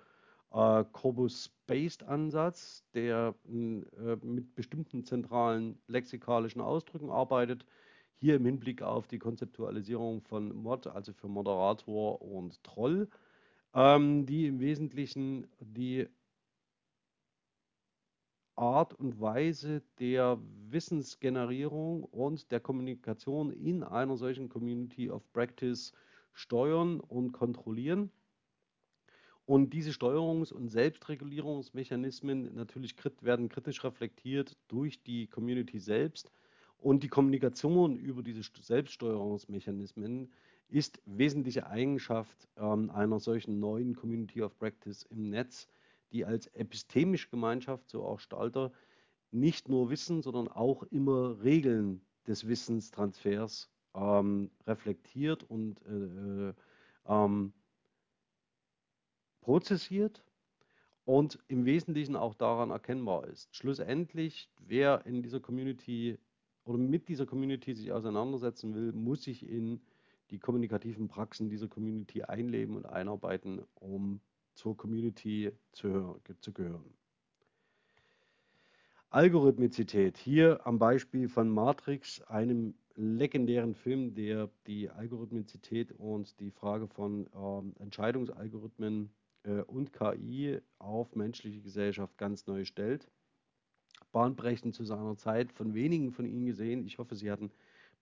äh, 0.53 0.85
Corpus-Based-Ansatz, 0.93 2.85
der 2.93 3.35
äh, 3.49 4.17
mit 4.23 4.55
bestimmten 4.55 5.07
zentralen 5.07 5.79
lexikalischen 5.87 6.61
Ausdrücken 6.61 7.09
arbeitet 7.09 7.65
hier 8.17 8.37
im 8.37 8.45
Hinblick 8.45 8.83
auf 8.83 9.07
die 9.07 9.19
Konzeptualisierung 9.19 10.21
von 10.21 10.55
Mod, 10.55 10.87
also 10.87 11.15
für 11.15 11.29
Moderator 11.29 12.21
und 12.21 12.63
Troll, 12.63 13.09
ähm, 13.73 14.27
die 14.27 14.49
im 14.49 14.61
Wesentlichen 14.61 15.47
die 15.61 16.07
Art 18.61 18.93
und 18.95 19.21
Weise 19.21 19.83
der 19.99 20.39
Wissensgenerierung 20.69 22.05
und 22.05 22.53
der 22.53 22.61
Kommunikation 22.61 23.51
in 23.51 23.83
einer 23.83 24.19
solchen 24.19 24.51
Community 24.51 25.11
of 25.11 25.23
Practice 25.33 25.93
steuern 26.35 27.01
und 27.01 27.33
kontrollieren. 27.33 28.11
Und 29.47 29.73
diese 29.73 29.91
Steuerungs- 29.91 30.53
und 30.53 30.69
Selbstregulierungsmechanismen 30.69 32.55
natürlich 32.55 32.95
werden 33.23 33.49
kritisch 33.49 33.83
reflektiert 33.83 34.57
durch 34.69 35.03
die 35.03 35.27
Community 35.27 35.81
selbst 35.81 36.31
und 36.77 37.03
die 37.03 37.09
Kommunikation 37.09 37.97
über 37.97 38.23
diese 38.23 38.43
Selbststeuerungsmechanismen 38.61 40.31
ist 40.69 41.01
wesentliche 41.05 41.67
Eigenschaft 41.67 42.49
ähm, 42.57 42.91
einer 42.91 43.19
solchen 43.21 43.59
neuen 43.59 43.97
Community 43.97 44.43
of 44.43 44.57
Practice 44.59 45.03
im 45.11 45.31
Netz, 45.31 45.67
die 46.13 46.25
als 46.25 46.47
epistemische 46.49 47.31
Gemeinschaft, 47.31 47.89
so 47.89 48.05
auch 48.05 48.21
Stalter, 48.21 48.73
nicht 49.31 49.69
nur 49.69 49.91
Wissen, 49.91 50.23
sondern 50.23 50.49
auch 50.49 50.83
immer 50.85 51.43
Regeln 51.43 52.01
des 52.27 52.49
Wissenstransfers 52.49 53.71
ähm, 53.95 54.51
reflektiert 54.67 55.45
und 55.45 55.81
äh, 55.87 56.49
äh 56.49 56.55
ähm, 57.07 57.53
prozessiert 59.41 60.23
und 61.05 61.39
im 61.49 61.65
Wesentlichen 61.65 62.15
auch 62.15 62.35
daran 62.35 62.71
erkennbar 62.71 63.27
ist. 63.27 63.55
Schlussendlich, 63.55 64.51
wer 64.59 65.07
in 65.07 65.23
dieser 65.23 65.41
Community 65.41 66.19
oder 66.65 66.79
mit 66.79 67.09
dieser 67.09 67.27
Community 67.27 67.75
sich 67.75 67.91
auseinandersetzen 67.91 68.75
will, 68.75 68.93
muss 68.93 69.25
sich 69.25 69.49
in 69.49 69.81
die 70.31 70.39
kommunikativen 70.39 71.09
Praxen 71.09 71.49
dieser 71.49 71.69
Community 71.69 72.23
einleben 72.23 72.77
und 72.77 72.87
einarbeiten, 72.87 73.63
um 73.75 74.21
zur 74.61 74.77
Community 74.77 75.53
zu, 75.73 76.21
zu 76.41 76.53
gehören. 76.53 76.93
Algorithmizität. 79.09 80.19
Hier 80.19 80.67
am 80.67 80.79
Beispiel 80.79 81.31
von 81.31 81.49
Matrix, 81.49 82.21
einem 82.23 82.75
legendären 82.95 83.75
Film, 83.75 84.15
der 84.15 84.51
die 84.67 84.91
Algorithmizität 84.91 85.93
und 85.93 86.39
die 86.41 86.51
Frage 86.51 86.87
von 86.89 87.27
ähm, 87.35 87.75
Entscheidungsalgorithmen 87.79 89.11
äh, 89.45 89.63
und 89.63 89.95
KI 89.95 90.61
auf 90.79 91.17
menschliche 91.17 91.63
Gesellschaft 91.63 92.19
ganz 92.19 92.47
neu 92.47 92.67
stellt 92.67 93.09
bahnbrechend 94.13 94.75
zu 94.75 94.85
seiner 94.85 95.17
Zeit, 95.17 95.53
von 95.53 95.73
wenigen 95.75 96.11
von 96.11 96.27
Ihnen 96.27 96.47
gesehen. 96.47 96.85
Ich 96.85 96.99
hoffe, 96.99 97.15
Sie 97.15 97.31
hatten 97.31 97.53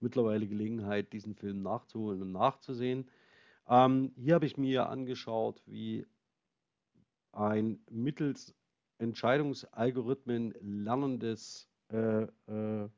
mittlerweile 0.00 0.46
Gelegenheit, 0.46 1.12
diesen 1.12 1.34
Film 1.34 1.62
nachzuholen 1.62 2.22
und 2.22 2.32
nachzusehen. 2.32 3.08
Ähm, 3.68 4.12
hier 4.16 4.34
habe 4.34 4.46
ich 4.46 4.56
mir 4.56 4.88
angeschaut, 4.88 5.62
wie 5.66 6.06
ein 7.32 7.80
mittels 7.90 8.54
Entscheidungsalgorithmen 8.98 10.54
lernendes 10.60 11.68
äh, 11.90 12.22
äh, 12.22 12.88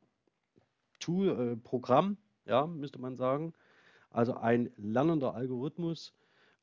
Tool, 0.99 1.29
äh, 1.29 1.57
Programm, 1.57 2.17
ja, 2.47 2.67
müsste 2.67 3.01
man 3.01 3.17
sagen, 3.17 3.55
also 4.11 4.35
ein 4.35 4.71
lernender 4.77 5.35
Algorithmus 5.35 6.15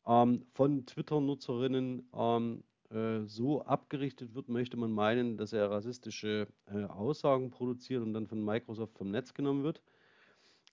ähm, 0.06 0.46
von 0.54 0.86
Twitter-Nutzerinnen 0.86 2.10
ähm, 2.14 2.64
äh, 2.90 3.26
so 3.26 3.64
abgerichtet 3.64 4.34
wird, 4.34 4.50
möchte 4.50 4.78
man 4.78 4.92
meinen, 4.92 5.38
dass 5.38 5.54
er 5.54 5.70
rassistische 5.70 6.48
äh, 6.66 6.84
Aussagen 6.86 7.52
produziert 7.52 8.02
und 8.02 8.14
dann 8.14 8.28
von 8.28 8.44
Microsoft 8.44 8.98
vom 8.98 9.12
Netz 9.12 9.34
genommen 9.34 9.64
wird. 9.64 9.82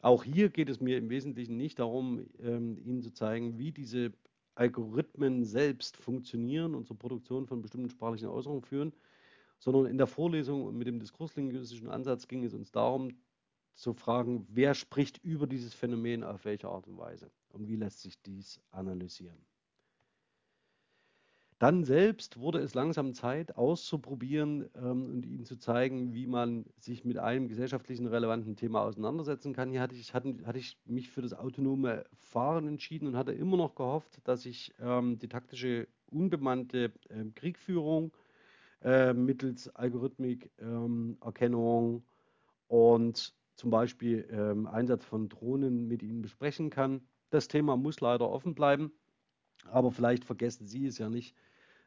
Auch 0.00 0.22
hier 0.22 0.50
geht 0.50 0.68
es 0.68 0.80
mir 0.80 0.98
im 0.98 1.10
Wesentlichen 1.10 1.56
nicht 1.56 1.78
darum, 1.78 2.26
ähm, 2.38 2.78
Ihnen 2.84 3.02
zu 3.02 3.12
zeigen, 3.12 3.58
wie 3.58 3.72
diese 3.72 4.12
Algorithmen 4.54 5.44
selbst 5.44 5.96
funktionieren 5.96 6.74
und 6.74 6.86
zur 6.86 6.98
Produktion 6.98 7.46
von 7.46 7.60
bestimmten 7.62 7.90
sprachlichen 7.90 8.28
Äußerungen 8.28 8.62
führen, 8.62 8.92
sondern 9.58 9.86
in 9.86 9.98
der 9.98 10.06
Vorlesung 10.06 10.64
und 10.64 10.76
mit 10.76 10.86
dem 10.86 11.00
diskurslinguistischen 11.00 11.88
Ansatz 11.88 12.28
ging 12.28 12.44
es 12.44 12.54
uns 12.54 12.70
darum, 12.70 13.10
zu 13.74 13.92
fragen, 13.92 14.46
wer 14.48 14.74
spricht 14.74 15.18
über 15.24 15.46
dieses 15.46 15.74
Phänomen 15.74 16.22
auf 16.22 16.44
welche 16.44 16.68
Art 16.68 16.86
und 16.86 16.96
Weise 16.96 17.30
und 17.48 17.68
wie 17.68 17.76
lässt 17.76 18.02
sich 18.02 18.20
dies 18.22 18.60
analysieren. 18.70 19.44
Dann 21.58 21.84
selbst 21.84 22.38
wurde 22.38 22.58
es 22.58 22.74
langsam 22.74 23.14
Zeit, 23.14 23.56
auszuprobieren 23.56 24.68
ähm, 24.74 25.06
und 25.06 25.26
Ihnen 25.26 25.44
zu 25.44 25.56
zeigen, 25.56 26.12
wie 26.12 26.26
man 26.26 26.66
sich 26.78 27.04
mit 27.04 27.18
einem 27.18 27.48
gesellschaftlichen 27.48 28.06
relevanten 28.06 28.56
Thema 28.56 28.82
auseinandersetzen 28.82 29.52
kann. 29.54 29.70
Hier 29.70 29.80
hatte 29.80 29.94
ich, 29.94 30.14
hatte, 30.14 30.36
hatte 30.44 30.58
ich 30.58 30.78
mich 30.84 31.10
für 31.10 31.22
das 31.22 31.32
autonome 31.32 32.04
Fahren 32.18 32.66
entschieden 32.66 33.06
und 33.06 33.16
hatte 33.16 33.32
immer 33.32 33.56
noch 33.56 33.76
gehofft, 33.76 34.20
dass 34.24 34.46
ich 34.46 34.74
ähm, 34.80 35.18
die 35.20 35.28
taktische 35.28 35.86
unbemannte 36.10 36.92
äh, 37.08 37.24
Kriegführung 37.34 38.12
äh, 38.82 39.14
mittels 39.14 39.74
Algorithmik, 39.74 40.50
ähm, 40.60 41.16
und 42.66 43.34
zum 43.54 43.70
Beispiel 43.70 44.26
ähm, 44.30 44.66
Einsatz 44.66 45.04
von 45.04 45.28
Drohnen 45.28 45.86
mit 45.86 46.02
Ihnen 46.02 46.22
besprechen 46.22 46.70
kann. 46.70 47.06
Das 47.30 47.48
Thema 47.48 47.76
muss 47.76 48.00
leider 48.00 48.28
offen 48.28 48.54
bleiben, 48.54 48.92
aber 49.66 49.90
vielleicht 49.90 50.24
vergessen 50.24 50.66
Sie 50.66 50.86
es 50.86 50.98
ja 50.98 51.08
nicht, 51.08 51.36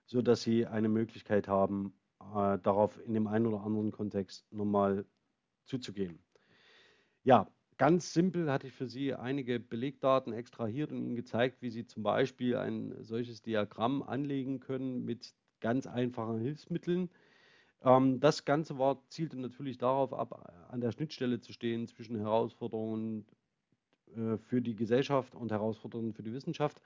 sodass 0.06 0.42
Sie 0.42 0.66
eine 0.66 0.90
Möglichkeit 0.90 1.48
haben, 1.48 1.94
äh, 2.20 2.58
darauf 2.60 3.00
in 3.06 3.14
dem 3.14 3.28
einen 3.28 3.46
oder 3.46 3.62
anderen 3.62 3.92
Kontext 3.92 4.52
nochmal 4.52 5.06
zuzugehen. 5.66 6.20
Ja, 7.24 7.50
ganz 7.78 8.14
simpel 8.14 8.52
hatte 8.52 8.68
ich 8.68 8.74
für 8.74 8.88
Sie 8.88 9.14
einige 9.14 9.60
Belegdaten 9.60 10.34
extrahiert 10.34 10.92
und 10.92 11.04
Ihnen 11.04 11.16
gezeigt, 11.16 11.62
wie 11.62 11.70
Sie 11.70 11.86
zum 11.86 12.04
Beispiel 12.04 12.56
ein 12.56 12.96
solches 13.04 13.42
Diagramm 13.42 14.02
anlegen 14.02 14.60
können 14.60 15.04
mit 15.06 15.34
ganz 15.60 15.88
einfachen 15.88 16.40
Hilfsmitteln. 16.40 17.10
Ähm, 17.84 18.20
das 18.20 18.46
Ganze 18.46 18.78
war, 18.78 19.04
zielte 19.10 19.40
natürlich 19.40 19.78
darauf 19.78 20.14
ab, 20.14 20.70
an 20.70 20.82
der 20.82 20.92
Schnittstelle 20.92 21.40
zu 21.40 21.54
stehen 21.54 21.88
zwischen 21.88 22.18
Herausforderungen 22.18 23.26
äh, 24.16 24.38
für 24.38 24.62
die 24.62 24.76
Gesellschaft 24.76 25.36
und 25.36 25.52
Herausforderungen 25.52 26.14
für 26.14 26.24
die 26.24 26.34
Wissenschaft. 26.34 26.82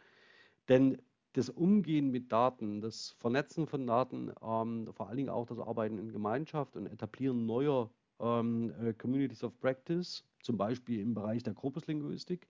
Denn 0.70 1.02
das 1.34 1.50
Umgehen 1.50 2.12
mit 2.12 2.32
Daten, 2.32 2.82
das 2.82 3.12
Vernetzen 3.20 3.68
von 3.68 3.88
Daten, 3.88 4.32
ähm, 4.42 4.90
vor 4.94 5.08
allen 5.08 5.18
Dingen 5.18 5.30
auch 5.30 5.46
das 5.46 5.60
Arbeiten 5.60 5.98
in 5.98 6.12
Gemeinschaft 6.12 6.76
und 6.76 6.88
Etablieren 6.88 7.46
neuer 7.46 7.90
ähm, 8.20 8.74
äh, 8.82 8.94
Communities 8.94 9.44
of 9.44 9.58
Practice, 9.60 10.26
zum 10.42 10.58
Beispiel 10.58 11.00
im 11.00 11.14
Bereich 11.14 11.44
der 11.44 11.54
Korpuslinguistik 11.54 12.48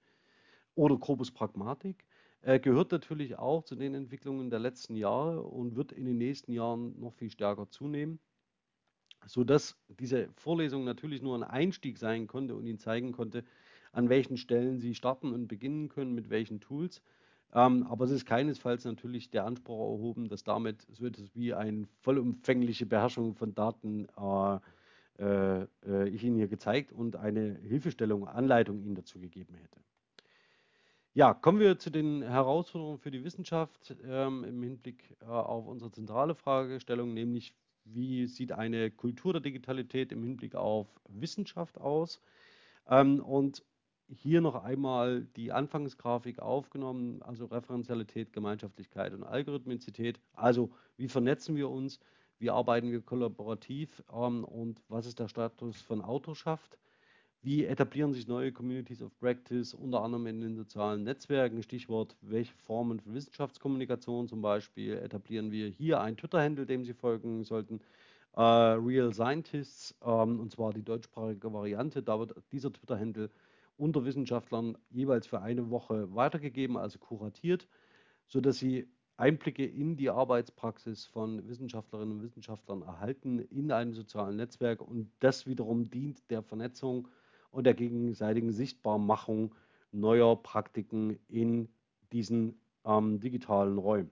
oder 0.75 0.97
Korpuspragmatik, 0.97 2.05
äh, 2.41 2.59
gehört 2.59 2.91
natürlich 2.91 3.37
auch 3.37 3.63
zu 3.63 3.75
den 3.75 3.93
Entwicklungen 3.93 4.49
der 4.49 4.59
letzten 4.59 4.95
Jahre 4.95 5.41
und 5.43 5.75
wird 5.75 5.91
in 5.91 6.05
den 6.05 6.17
nächsten 6.17 6.51
Jahren 6.51 6.99
noch 6.99 7.13
viel 7.13 7.29
stärker 7.29 7.69
zunehmen 7.69 8.19
sodass 9.25 9.77
diese 9.87 10.29
Vorlesung 10.35 10.83
natürlich 10.83 11.21
nur 11.21 11.35
ein 11.37 11.43
Einstieg 11.43 11.97
sein 11.97 12.27
konnte 12.27 12.55
und 12.55 12.65
Ihnen 12.65 12.79
zeigen 12.79 13.11
konnte, 13.11 13.43
an 13.91 14.09
welchen 14.09 14.37
Stellen 14.37 14.79
Sie 14.79 14.95
starten 14.95 15.31
und 15.31 15.47
beginnen 15.47 15.89
können, 15.89 16.13
mit 16.13 16.29
welchen 16.29 16.59
Tools. 16.59 17.01
Ähm, 17.53 17.85
aber 17.87 18.05
es 18.05 18.11
ist 18.11 18.25
keinesfalls 18.25 18.85
natürlich 18.85 19.29
der 19.29 19.45
Anspruch 19.45 19.79
erhoben, 19.79 20.29
dass 20.29 20.43
damit 20.43 20.87
so 20.91 21.05
etwas 21.05 21.35
wie 21.35 21.53
eine 21.53 21.87
vollumfängliche 21.99 22.85
Beherrschung 22.85 23.35
von 23.35 23.53
Daten 23.53 24.07
äh, 25.19 25.63
äh, 25.85 26.09
ich 26.09 26.23
Ihnen 26.23 26.37
hier 26.37 26.47
gezeigt 26.47 26.91
und 26.91 27.15
eine 27.15 27.57
Hilfestellung, 27.59 28.27
Anleitung 28.27 28.81
Ihnen 28.81 28.95
dazu 28.95 29.19
gegeben 29.19 29.53
hätte. 29.55 29.79
Ja, 31.13 31.33
kommen 31.33 31.59
wir 31.59 31.77
zu 31.77 31.89
den 31.89 32.21
Herausforderungen 32.21 32.97
für 32.97 33.11
die 33.11 33.23
Wissenschaft 33.25 33.95
ähm, 34.05 34.45
im 34.45 34.63
Hinblick 34.63 35.17
äh, 35.21 35.25
auf 35.25 35.67
unsere 35.67 35.91
zentrale 35.91 36.35
Fragestellung, 36.35 37.13
nämlich 37.13 37.53
wie 37.83 38.27
sieht 38.27 38.53
eine 38.53 38.91
Kultur 38.91 39.33
der 39.33 39.41
Digitalität 39.41 40.11
im 40.13 40.23
Hinblick 40.23 40.55
auf 40.55 40.87
Wissenschaft 41.09 41.77
aus? 41.77 42.21
Ähm, 42.87 43.19
und 43.19 43.63
hier 44.15 44.41
noch 44.41 44.63
einmal 44.63 45.21
die 45.35 45.51
Anfangsgrafik 45.51 46.39
aufgenommen, 46.39 47.21
also 47.21 47.45
Referenzialität, 47.45 48.33
Gemeinschaftlichkeit 48.33 49.13
und 49.13 49.23
Algorithmizität. 49.23 50.19
Also 50.33 50.71
wie 50.97 51.07
vernetzen 51.07 51.55
wir 51.55 51.69
uns, 51.69 51.99
wie 52.37 52.49
arbeiten 52.49 52.91
wir 52.91 53.01
kollaborativ 53.01 54.03
ähm, 54.13 54.43
und 54.43 54.81
was 54.89 55.05
ist 55.05 55.19
der 55.19 55.27
Status 55.27 55.81
von 55.81 56.01
Autorschaft? 56.01 56.77
Wie 57.43 57.65
etablieren 57.65 58.13
sich 58.13 58.27
neue 58.27 58.51
Communities 58.51 59.01
of 59.01 59.17
Practice, 59.19 59.73
unter 59.73 60.03
anderem 60.03 60.27
in 60.27 60.41
den 60.41 60.55
sozialen 60.55 61.03
Netzwerken? 61.03 61.63
Stichwort, 61.63 62.15
welche 62.21 62.53
Formen 62.53 62.99
von 62.99 63.15
Wissenschaftskommunikation 63.15 64.27
zum 64.27 64.41
Beispiel 64.41 64.93
etablieren 64.93 65.51
wir 65.51 65.67
hier 65.67 66.01
ein 66.01 66.17
Twitter-Handle, 66.17 66.67
dem 66.67 66.83
Sie 66.83 66.93
folgen 66.93 67.43
sollten. 67.43 67.81
Uh, 68.37 68.77
Real 68.79 69.11
Scientists, 69.11 69.93
ähm, 70.05 70.39
und 70.39 70.51
zwar 70.51 70.71
die 70.71 70.83
deutschsprachige 70.83 71.51
Variante. 71.51 72.01
Da 72.01 72.17
wird 72.19 72.33
dieser 72.51 72.71
Twitter-Handle 72.71 73.29
unter 73.81 74.05
Wissenschaftlern 74.05 74.77
jeweils 74.91 75.25
für 75.25 75.41
eine 75.41 75.71
Woche 75.71 76.13
weitergegeben, 76.13 76.77
also 76.77 76.99
kuratiert, 76.99 77.67
sodass 78.27 78.59
Sie 78.59 78.87
Einblicke 79.17 79.65
in 79.65 79.97
die 79.97 80.09
Arbeitspraxis 80.09 81.05
von 81.05 81.47
Wissenschaftlerinnen 81.47 82.17
und 82.17 82.23
Wissenschaftlern 82.23 82.83
erhalten 82.83 83.39
in 83.39 83.71
einem 83.71 83.93
sozialen 83.93 84.35
Netzwerk. 84.35 84.81
Und 84.81 85.11
das 85.19 85.47
wiederum 85.47 85.89
dient 85.89 86.29
der 86.29 86.43
Vernetzung 86.43 87.07
und 87.49 87.65
der 87.65 87.73
gegenseitigen 87.73 88.51
Sichtbarmachung 88.51 89.53
neuer 89.91 90.41
Praktiken 90.41 91.19
in 91.27 91.67
diesen 92.11 92.59
ähm, 92.85 93.19
digitalen 93.19 93.77
Räumen. 93.77 94.11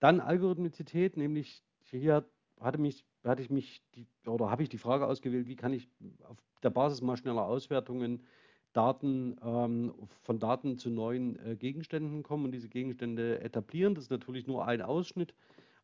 Dann 0.00 0.20
Algorithmizität, 0.20 1.16
nämlich 1.16 1.62
hier 1.84 2.24
hatte, 2.58 2.78
mich, 2.78 3.04
hatte 3.22 3.42
ich 3.42 3.50
mich 3.50 3.82
die, 3.94 4.06
oder 4.26 4.50
habe 4.50 4.62
ich 4.62 4.68
die 4.68 4.78
Frage 4.78 5.06
ausgewählt, 5.06 5.46
wie 5.46 5.56
kann 5.56 5.72
ich 5.72 5.88
auf 6.24 6.38
der 6.62 6.70
Basis 6.70 7.02
mal 7.02 7.16
schneller 7.16 7.44
Auswertungen 7.44 8.24
Daten 8.72 9.36
ähm, 9.42 9.92
von 10.22 10.38
Daten 10.38 10.78
zu 10.78 10.90
neuen 10.90 11.38
äh, 11.44 11.56
Gegenständen 11.56 12.22
kommen 12.22 12.46
und 12.46 12.52
diese 12.52 12.68
Gegenstände 12.68 13.40
etablieren. 13.40 13.94
Das 13.94 14.04
ist 14.04 14.10
natürlich 14.10 14.46
nur 14.46 14.66
ein 14.66 14.82
Ausschnitt, 14.82 15.34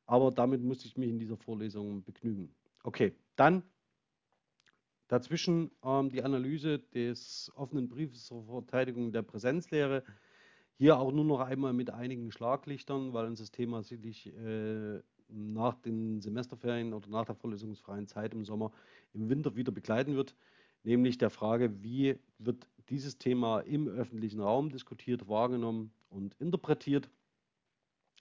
aber 0.07 0.31
damit 0.31 0.63
musste 0.63 0.87
ich 0.87 0.97
mich 0.97 1.11
in 1.11 1.19
dieser 1.19 1.37
Vorlesung 1.37 2.03
begnügen. 2.03 2.55
Okay, 2.83 3.13
dann 3.37 3.63
Dazwischen 5.09 5.71
ähm, 5.83 6.11
die 6.11 6.23
Analyse 6.23 6.79
des 6.79 7.51
offenen 7.57 7.89
Briefes 7.89 8.27
zur 8.27 8.45
Verteidigung 8.45 9.11
der 9.11 9.23
Präsenzlehre. 9.23 10.05
Hier 10.77 10.99
auch 10.99 11.11
nur 11.13 11.25
noch 11.25 11.41
einmal 11.41 11.73
mit 11.73 11.91
einigen 11.91 12.31
Schlaglichtern, 12.31 13.15
weil 13.15 13.27
uns 13.27 13.41
das 13.41 13.51
Thema 13.51 13.83
sicherlich 13.83 14.27
äh, 14.37 15.01
nach 15.29 15.77
den 15.81 16.21
Semesterferien 16.21 16.93
oder 16.93 17.09
nach 17.09 17.25
der 17.25 17.35
vorlesungsfreien 17.35 18.07
Zeit 18.07 18.35
im 18.35 18.45
Sommer, 18.45 18.71
im 19.15 19.31
Winter 19.31 19.57
wieder 19.57 19.73
begleiten 19.73 20.15
wird. 20.15 20.37
Nämlich 20.89 21.19
der 21.19 21.29
Frage, 21.29 21.83
wie 21.83 22.19
wird 22.39 22.67
dieses 22.89 23.19
Thema 23.19 23.61
im 23.61 23.89
öffentlichen 23.89 24.41
Raum 24.41 24.71
diskutiert, 24.71 25.29
wahrgenommen 25.29 25.93
und 26.09 26.35
interpretiert. 26.41 27.11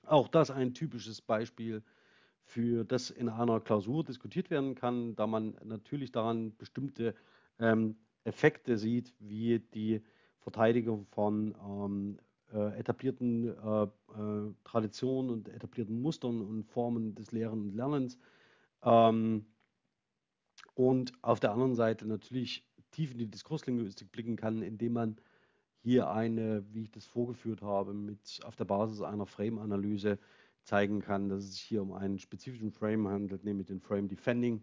Auch 0.03 0.27
das 0.27 0.51
ein 0.51 0.73
typisches 0.73 1.21
Beispiel 1.21 1.81
für 2.43 2.83
das 2.83 3.09
in 3.09 3.29
einer 3.29 3.61
Klausur 3.61 4.03
diskutiert 4.03 4.49
werden 4.49 4.75
kann, 4.75 5.15
da 5.15 5.27
man 5.27 5.55
natürlich 5.63 6.11
daran 6.11 6.57
bestimmte 6.57 7.15
ähm, 7.57 7.95
Effekte 8.25 8.77
sieht, 8.77 9.13
wie 9.19 9.59
die 9.59 10.01
Verteidigung 10.41 11.05
von 11.05 11.55
ähm, 11.65 12.19
äh, 12.51 12.77
etablierten 12.77 13.47
äh, 13.47 13.83
äh, 13.83 14.53
Traditionen 14.65 15.31
und 15.31 15.47
etablierten 15.47 16.01
Mustern 16.01 16.41
und 16.41 16.65
Formen 16.65 17.15
des 17.15 17.31
Lehren 17.31 17.61
und 17.61 17.75
Lernens. 17.75 18.19
Ähm, 18.83 19.45
und 20.77 21.11
auf 21.23 21.39
der 21.39 21.51
anderen 21.53 21.73
Seite 21.73 22.07
natürlich 22.07 22.63
tief 22.91 23.11
in 23.11 23.17
die 23.17 23.31
Diskurslinguistik 23.31 24.11
blicken 24.11 24.35
kann, 24.35 24.61
indem 24.61 24.93
man 24.93 25.17
hier 25.81 26.11
eine, 26.11 26.63
wie 26.71 26.83
ich 26.83 26.91
das 26.91 27.07
vorgeführt 27.07 27.63
habe, 27.63 27.95
mit 27.95 28.39
auf 28.43 28.55
der 28.55 28.65
Basis 28.65 29.01
einer 29.01 29.25
Frame-Analyse 29.25 30.19
zeigen 30.63 31.01
kann, 31.01 31.29
dass 31.29 31.45
es 31.45 31.53
sich 31.53 31.61
hier 31.61 31.81
um 31.81 31.93
einen 31.93 32.19
spezifischen 32.19 32.71
Frame 32.71 33.07
handelt, 33.07 33.43
nämlich 33.43 33.65
den 33.65 33.81
Frame 33.81 34.07
Defending, 34.07 34.61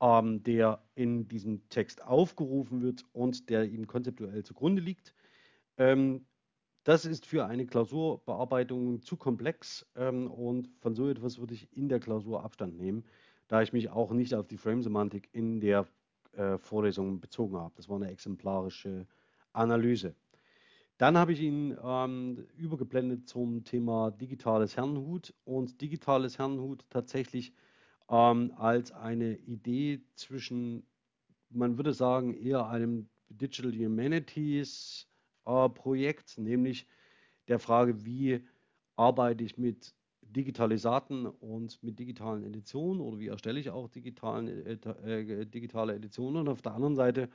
ähm, 0.00 0.44
der 0.44 0.80
in 0.94 1.26
diesem 1.26 1.68
Text 1.70 2.04
aufgerufen 2.04 2.80
wird 2.80 3.04
und 3.12 3.50
der 3.50 3.64
ihm 3.64 3.88
konzeptuell 3.88 4.44
zugrunde 4.44 4.80
liegt. 4.80 5.12
Ähm, 5.76 6.24
das 6.84 7.04
ist 7.04 7.26
für 7.26 7.46
eine 7.46 7.66
Klausurbearbeitung 7.66 9.02
zu 9.02 9.16
komplex 9.16 9.84
ähm, 9.96 10.30
und 10.30 10.68
von 10.78 10.94
so 10.94 11.08
etwas 11.08 11.40
würde 11.40 11.54
ich 11.54 11.68
in 11.76 11.88
der 11.88 11.98
Klausur 11.98 12.44
Abstand 12.44 12.78
nehmen, 12.78 13.04
da 13.48 13.62
ich 13.62 13.72
mich 13.72 13.90
auch 13.90 14.12
nicht 14.12 14.34
auf 14.34 14.46
die 14.46 14.58
Frame-Semantik 14.58 15.28
in 15.32 15.60
der 15.60 15.86
äh, 16.32 16.58
Vorlesung 16.58 17.20
bezogen 17.20 17.56
habe. 17.56 17.74
Das 17.76 17.88
war 17.88 17.96
eine 17.96 18.10
exemplarische 18.10 19.06
Analyse. 19.52 20.14
Dann 20.98 21.16
habe 21.16 21.32
ich 21.32 21.40
ihn 21.40 21.76
ähm, 21.82 22.46
übergeblendet 22.56 23.28
zum 23.28 23.64
Thema 23.64 24.10
digitales 24.10 24.76
Herrenhut 24.76 25.32
und 25.44 25.80
digitales 25.80 26.38
Herrenhut 26.38 26.84
tatsächlich 26.90 27.52
ähm, 28.10 28.52
als 28.56 28.92
eine 28.92 29.36
Idee 29.36 30.00
zwischen, 30.14 30.86
man 31.50 31.76
würde 31.76 31.92
sagen, 31.92 32.34
eher 32.34 32.66
einem 32.68 33.08
Digital 33.28 33.72
Humanities 33.72 35.06
äh, 35.46 35.68
Projekt, 35.68 36.36
nämlich 36.36 36.86
der 37.46 37.58
Frage, 37.58 38.04
wie 38.04 38.44
arbeite 38.96 39.44
ich 39.44 39.56
mit 39.56 39.94
Digitalisaten 40.28 41.26
und 41.26 41.82
mit 41.82 41.98
digitalen 41.98 42.44
Editionen 42.44 43.00
oder 43.00 43.18
wie 43.18 43.28
erstelle 43.28 43.60
ich 43.60 43.70
auch 43.70 43.88
äh, 43.94 44.72
äh, 44.72 45.46
digitale 45.46 45.94
Editionen 45.94 46.42
und 46.42 46.48
auf 46.48 46.62
der 46.62 46.72
anderen 46.74 46.96
Seite 46.96 47.28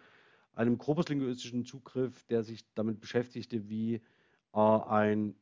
einem 0.54 0.78
korpuslinguistischen 0.78 1.66
Zugriff, 1.66 2.24
der 2.26 2.44
sich 2.44 2.64
damit 2.76 3.00
beschäftigte, 3.00 3.70
wie 3.70 3.96
äh, 4.54 4.60
ein 4.60 5.36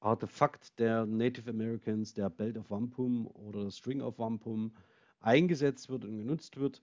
Artefakt 0.00 0.78
der 0.78 1.06
Native 1.06 1.48
Americans, 1.48 2.12
der 2.12 2.28
Belt 2.28 2.58
of 2.58 2.70
Wampum 2.70 3.26
oder 3.26 3.70
String 3.70 4.02
of 4.02 4.18
Wampum, 4.18 4.72
eingesetzt 5.20 5.88
wird 5.88 6.04
und 6.04 6.18
genutzt 6.18 6.58
wird. 6.58 6.82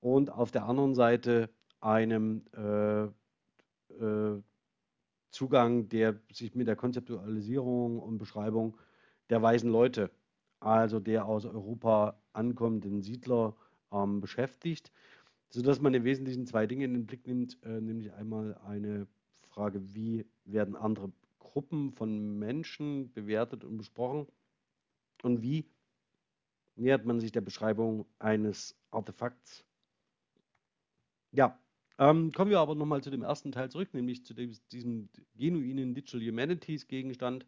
Und 0.00 0.30
auf 0.30 0.50
der 0.50 0.64
anderen 0.64 0.94
Seite 0.94 1.50
einem 1.80 2.46
äh, 2.56 3.04
äh, 4.02 4.42
Zugang, 5.30 5.88
der 5.88 6.20
sich 6.32 6.54
mit 6.54 6.66
der 6.66 6.76
Konzeptualisierung 6.76 7.98
und 7.98 8.18
Beschreibung 8.18 8.78
der 9.32 9.40
weißen 9.40 9.70
Leute, 9.70 10.10
also 10.60 11.00
der 11.00 11.24
aus 11.24 11.46
Europa 11.46 12.20
ankommenden 12.34 13.00
Siedler, 13.00 13.56
ähm, 13.90 14.20
beschäftigt, 14.20 14.92
sodass 15.48 15.80
man 15.80 15.94
im 15.94 16.04
Wesentlichen 16.04 16.46
zwei 16.46 16.66
Dinge 16.66 16.84
in 16.84 16.92
den 16.92 17.06
Blick 17.06 17.26
nimmt, 17.26 17.56
äh, 17.62 17.80
nämlich 17.80 18.12
einmal 18.12 18.58
eine 18.58 19.06
Frage, 19.48 19.94
wie 19.94 20.26
werden 20.44 20.76
andere 20.76 21.10
Gruppen 21.38 21.92
von 21.92 22.38
Menschen 22.38 23.10
bewertet 23.14 23.64
und 23.64 23.78
besprochen 23.78 24.26
und 25.22 25.40
wie 25.40 25.64
nähert 26.76 27.06
man 27.06 27.18
sich 27.18 27.32
der 27.32 27.40
Beschreibung 27.40 28.04
eines 28.18 28.76
Artefakts. 28.90 29.64
Ja, 31.30 31.58
ähm, 31.98 32.32
kommen 32.32 32.50
wir 32.50 32.60
aber 32.60 32.74
nochmal 32.74 33.02
zu 33.02 33.10
dem 33.10 33.22
ersten 33.22 33.50
Teil 33.50 33.70
zurück, 33.70 33.94
nämlich 33.94 34.26
zu 34.26 34.34
dem, 34.34 34.52
diesem 34.72 35.08
genuinen 35.34 35.94
Digital 35.94 36.20
Humanities 36.20 36.86
Gegenstand, 36.86 37.46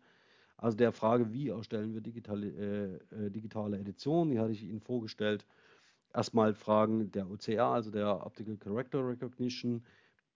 also 0.57 0.77
der 0.77 0.93
Frage, 0.93 1.33
wie 1.33 1.49
erstellen 1.49 1.95
wir 1.95 2.01
digitale, 2.01 3.01
äh, 3.11 3.27
äh 3.27 3.31
digitale 3.31 3.79
Editionen, 3.79 4.33
die 4.33 4.39
hatte 4.39 4.53
ich 4.53 4.63
Ihnen 4.63 4.81
vorgestellt. 4.81 5.47
Erstmal 6.13 6.55
Fragen 6.55 7.11
der 7.11 7.29
OCR, 7.31 7.67
also 7.67 7.91
der 7.91 8.25
Optical 8.25 8.57
Character 8.57 9.07
Recognition, 9.07 9.85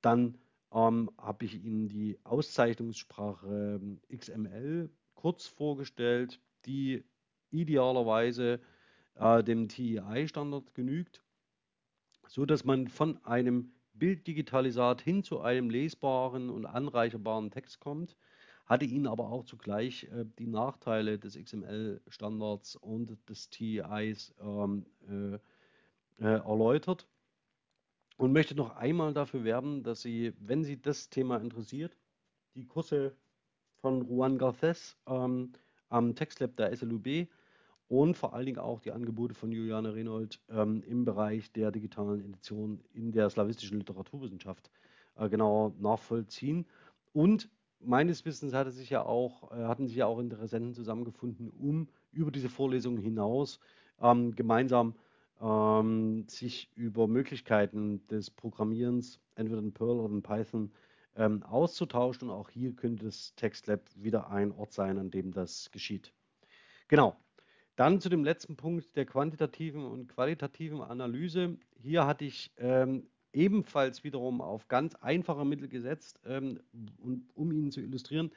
dann 0.00 0.37
ähm, 0.72 1.11
habe 1.18 1.44
ich 1.44 1.62
Ihnen 1.62 1.88
die 1.88 2.18
Auszeichnungssprache 2.24 3.81
ähm, 3.81 4.00
XML 4.14 4.90
kurz 5.14 5.46
vorgestellt, 5.46 6.40
die 6.66 7.04
idealerweise 7.50 8.61
äh, 9.14 9.42
dem 9.42 9.68
TEI-Standard 9.68 10.74
genügt, 10.74 11.22
so 12.26 12.44
dass 12.44 12.64
man 12.64 12.88
von 12.88 13.24
einem 13.24 13.72
Bilddigitalisat 13.94 15.00
hin 15.00 15.22
zu 15.22 15.40
einem 15.40 15.70
lesbaren 15.70 16.50
und 16.50 16.66
anreicherbaren 16.66 17.50
Text 17.50 17.81
kommt, 17.81 18.16
hatte 18.68 18.85
Ihnen 18.85 19.07
aber 19.07 19.31
auch 19.31 19.44
zugleich 19.44 20.04
äh, 20.04 20.26
die 20.38 20.46
Nachteile 20.46 21.18
des 21.18 21.37
XML-Standards 21.37 22.76
und 22.76 23.16
des 23.28 23.48
TEIs 23.48 24.35
ähm, 24.40 24.85
äh, 25.09 25.38
äh, 26.22 26.40
erläutert 26.40 27.07
und 28.18 28.33
möchte 28.33 28.54
noch 28.54 28.76
einmal 28.76 29.14
dafür 29.14 29.42
werben, 29.44 29.83
dass 29.83 30.02
Sie, 30.02 30.35
wenn 30.38 30.64
Sie 30.64 30.81
das 30.81 31.09
Thema 31.09 31.38
interessiert, 31.38 31.96
die 32.54 32.66
Kurse 32.66 33.16
von 33.81 34.07
Juan 34.07 34.37
Garces 34.37 34.96
ähm, 35.07 35.52
am 35.88 36.14
TextLab 36.14 36.57
der 36.57 36.76
SLUB 36.76 37.28
und 37.88 38.16
vor 38.16 38.35
allen 38.35 38.46
Dingen 38.46 38.59
auch 38.59 38.81
die 38.81 38.92
Angebote 38.92 39.35
von 39.35 39.50
Juliane 39.50 39.94
Renold 39.94 40.40
ähm, 40.50 40.83
im 40.87 41.07
Bereich 41.07 41.50
der 41.52 41.70
digitalen 41.70 42.20
Edition 42.20 42.85
in 42.92 43.12
der 43.12 43.31
slawistischen 43.31 43.78
Literaturwissenschaft 43.78 44.70
äh, 45.16 45.28
genauer 45.31 45.72
nachvollziehen. 45.78 46.66
Und 47.14 47.48
meines 47.80 48.24
Wissens 48.24 48.54
hatte 48.54 48.70
sich 48.70 48.90
ja 48.90 49.02
auch, 49.02 49.52
äh, 49.52 49.64
hatten 49.64 49.86
sich 49.86 49.96
ja 49.96 50.06
auch 50.06 50.18
Interessenten 50.18 50.74
zusammengefunden, 50.74 51.50
um 51.50 51.88
über 52.12 52.30
diese 52.30 52.48
Vorlesungen 52.48 52.98
hinaus 52.98 53.60
ähm, 54.00 54.34
gemeinsam 54.34 54.94
ähm, 55.40 56.26
sich 56.28 56.70
über 56.74 57.06
Möglichkeiten 57.06 58.06
des 58.08 58.30
Programmierens, 58.30 59.20
entweder 59.34 59.60
in 59.60 59.72
Perl 59.72 59.98
oder 60.00 60.14
in 60.14 60.22
Python, 60.22 60.72
ähm, 61.16 61.42
auszutauschen. 61.44 62.28
Und 62.28 62.34
auch 62.34 62.50
hier 62.50 62.74
könnte 62.74 63.06
das 63.06 63.34
TextLab 63.36 63.82
wieder 63.94 64.30
ein 64.30 64.52
Ort 64.52 64.72
sein, 64.72 64.98
an 64.98 65.10
dem 65.10 65.32
das 65.32 65.70
geschieht. 65.70 66.12
Genau. 66.88 67.16
Dann 67.76 68.00
zu 68.00 68.08
dem 68.08 68.24
letzten 68.24 68.56
Punkt 68.56 68.96
der 68.96 69.06
quantitativen 69.06 69.84
und 69.84 70.08
qualitativen 70.08 70.80
Analyse. 70.80 71.58
Hier 71.76 72.06
hatte 72.06 72.24
ich 72.24 72.50
ähm, 72.56 73.06
ebenfalls 73.32 74.04
wiederum 74.04 74.40
auf 74.40 74.68
ganz 74.68 74.94
einfache 74.96 75.44
Mittel 75.44 75.68
gesetzt, 75.68 76.20
ähm, 76.24 76.60
und, 76.98 77.28
um 77.34 77.52
Ihnen 77.52 77.70
zu 77.70 77.80
illustrieren, 77.80 78.30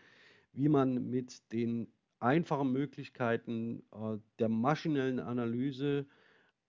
wie 0.54 0.70
man 0.70 1.10
mit 1.10 1.52
den 1.52 1.88
einfachen 2.20 2.72
Möglichkeiten 2.72 3.84
äh, 3.92 4.18
der 4.40 4.50
maschinellen 4.50 5.20
Analyse 5.20 6.06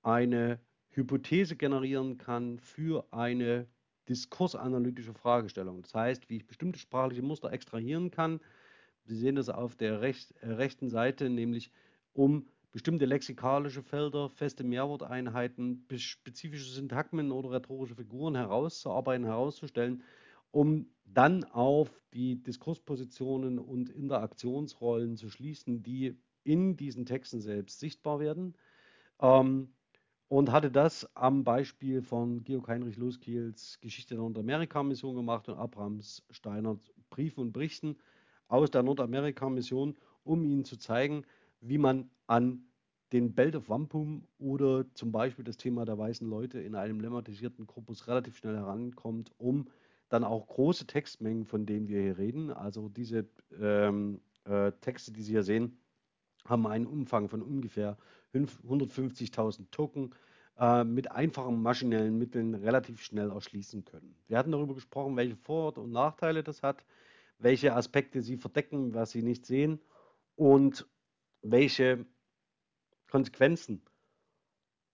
eine 0.02 0.60
Hypothese 0.90 1.56
generieren 1.56 2.18
kann 2.18 2.58
für 2.58 3.06
eine 3.12 3.66
diskursanalytische 4.08 5.14
Fragestellung. 5.14 5.82
Das 5.82 5.94
heißt, 5.94 6.28
wie 6.28 6.36
ich 6.36 6.46
bestimmte 6.46 6.78
sprachliche 6.78 7.22
Muster 7.22 7.52
extrahieren 7.52 8.10
kann. 8.10 8.40
Sie 9.04 9.16
sehen 9.16 9.36
das 9.36 9.48
auf 9.48 9.76
der 9.76 10.00
recht, 10.00 10.32
äh, 10.40 10.50
rechten 10.52 10.88
Seite, 10.88 11.28
nämlich 11.28 11.70
um 12.12 12.46
bestimmte 12.72 13.04
lexikalische 13.04 13.82
Felder, 13.82 14.30
feste 14.30 14.64
Mehrworteinheiten, 14.64 15.86
spezifische 15.96 16.70
Syntagmen 16.72 17.30
oder 17.30 17.52
rhetorische 17.52 17.94
Figuren 17.94 18.34
herauszuarbeiten, 18.34 19.26
herauszustellen, 19.26 20.02
um 20.50 20.86
dann 21.04 21.44
auf 21.44 21.90
die 22.14 22.42
Diskurspositionen 22.42 23.58
und 23.58 23.90
Interaktionsrollen 23.90 25.16
zu 25.16 25.28
schließen, 25.28 25.82
die 25.82 26.18
in 26.44 26.76
diesen 26.76 27.04
Texten 27.04 27.40
selbst 27.40 27.78
sichtbar 27.78 28.18
werden. 28.20 28.54
Ähm, 29.20 29.68
und 30.28 30.50
hatte 30.50 30.70
das 30.70 31.06
am 31.14 31.44
Beispiel 31.44 32.00
von 32.00 32.42
Georg 32.42 32.66
Heinrich 32.66 32.96
Loskiels 32.96 33.78
Geschichte 33.82 34.14
der 34.14 34.22
Nordamerika-Mission 34.22 35.14
gemacht 35.14 35.46
und 35.50 35.58
Abrams 35.58 36.22
Steiner 36.30 36.78
Briefen 37.10 37.40
und 37.40 37.52
Berichten 37.52 37.98
aus 38.48 38.70
der 38.70 38.82
Nordamerika-Mission, 38.82 39.94
um 40.24 40.42
ihnen 40.42 40.64
zu 40.64 40.78
zeigen, 40.78 41.26
wie 41.62 41.78
man 41.78 42.10
an 42.26 42.64
den 43.12 43.34
Belt 43.34 43.56
of 43.56 43.68
Wampum 43.68 44.26
oder 44.38 44.84
zum 44.94 45.12
Beispiel 45.12 45.44
das 45.44 45.56
Thema 45.56 45.84
der 45.84 45.98
weißen 45.98 46.28
Leute 46.28 46.60
in 46.60 46.74
einem 46.74 47.00
lemmatisierten 47.00 47.66
Korpus 47.66 48.08
relativ 48.08 48.36
schnell 48.36 48.56
herankommt, 48.56 49.32
um 49.38 49.68
dann 50.08 50.24
auch 50.24 50.46
große 50.46 50.86
Textmengen, 50.86 51.44
von 51.44 51.64
denen 51.64 51.88
wir 51.88 52.00
hier 52.00 52.18
reden, 52.18 52.50
also 52.50 52.88
diese 52.88 53.26
ähm, 53.58 54.20
äh, 54.44 54.72
Texte, 54.80 55.12
die 55.12 55.22
Sie 55.22 55.32
hier 55.32 55.42
sehen, 55.42 55.78
haben 56.44 56.66
einen 56.66 56.86
Umfang 56.86 57.28
von 57.28 57.42
ungefähr 57.42 57.96
150.000 58.34 59.70
Token 59.70 60.14
äh, 60.58 60.84
mit 60.84 61.10
einfachen 61.10 61.62
maschinellen 61.62 62.18
Mitteln 62.18 62.54
relativ 62.54 63.02
schnell 63.02 63.30
erschließen 63.30 63.84
können. 63.84 64.16
Wir 64.26 64.38
hatten 64.38 64.52
darüber 64.52 64.74
gesprochen, 64.74 65.16
welche 65.16 65.36
Vor- 65.36 65.76
und 65.78 65.92
Nachteile 65.92 66.42
das 66.42 66.62
hat, 66.62 66.84
welche 67.38 67.74
Aspekte 67.74 68.22
sie 68.22 68.36
verdecken, 68.36 68.94
was 68.94 69.12
sie 69.12 69.22
nicht 69.22 69.46
sehen 69.46 69.80
und 70.34 70.86
welche 71.42 72.06
Konsequenzen 73.08 73.82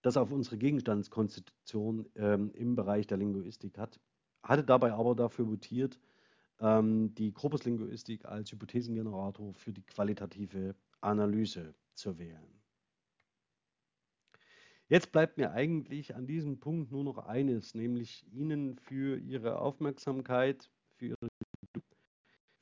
das 0.03 0.17
auf 0.17 0.31
unsere 0.31 0.59
Gegenstandskonstitution 0.59 2.09
ähm, 2.15 2.51
im 2.55 2.75
Bereich 2.77 3.07
der 3.07 3.19
Linguistik 3.19 3.79
hat. 3.79 4.01
Hatte 4.43 4.65
dabei 4.65 4.93
aber 4.93 5.15
dafür 5.15 5.49
votiert, 5.49 5.99
ähm, 6.61 7.15
die 7.15 7.33
Korpuslinguistik 7.33 8.25
als 8.25 8.53
Hypothesengenerator 8.53 9.53
für 9.55 9.73
die 9.73 9.83
qualitative 9.83 10.75
Analyse 11.01 11.75
zu 11.95 12.19
wählen. 12.19 12.59
Jetzt 14.89 15.13
bleibt 15.13 15.37
mir 15.37 15.53
eigentlich 15.53 16.15
an 16.15 16.27
diesem 16.27 16.61
Punkt 16.61 16.91
nur 16.91 17.05
noch 17.05 17.19
eines, 17.19 17.75
nämlich 17.75 18.25
Ihnen 18.33 18.79
für 18.79 19.19
Ihre 19.19 19.59
Aufmerksamkeit, 19.59 20.71
für, 20.97 21.07
Ihre, 21.09 21.29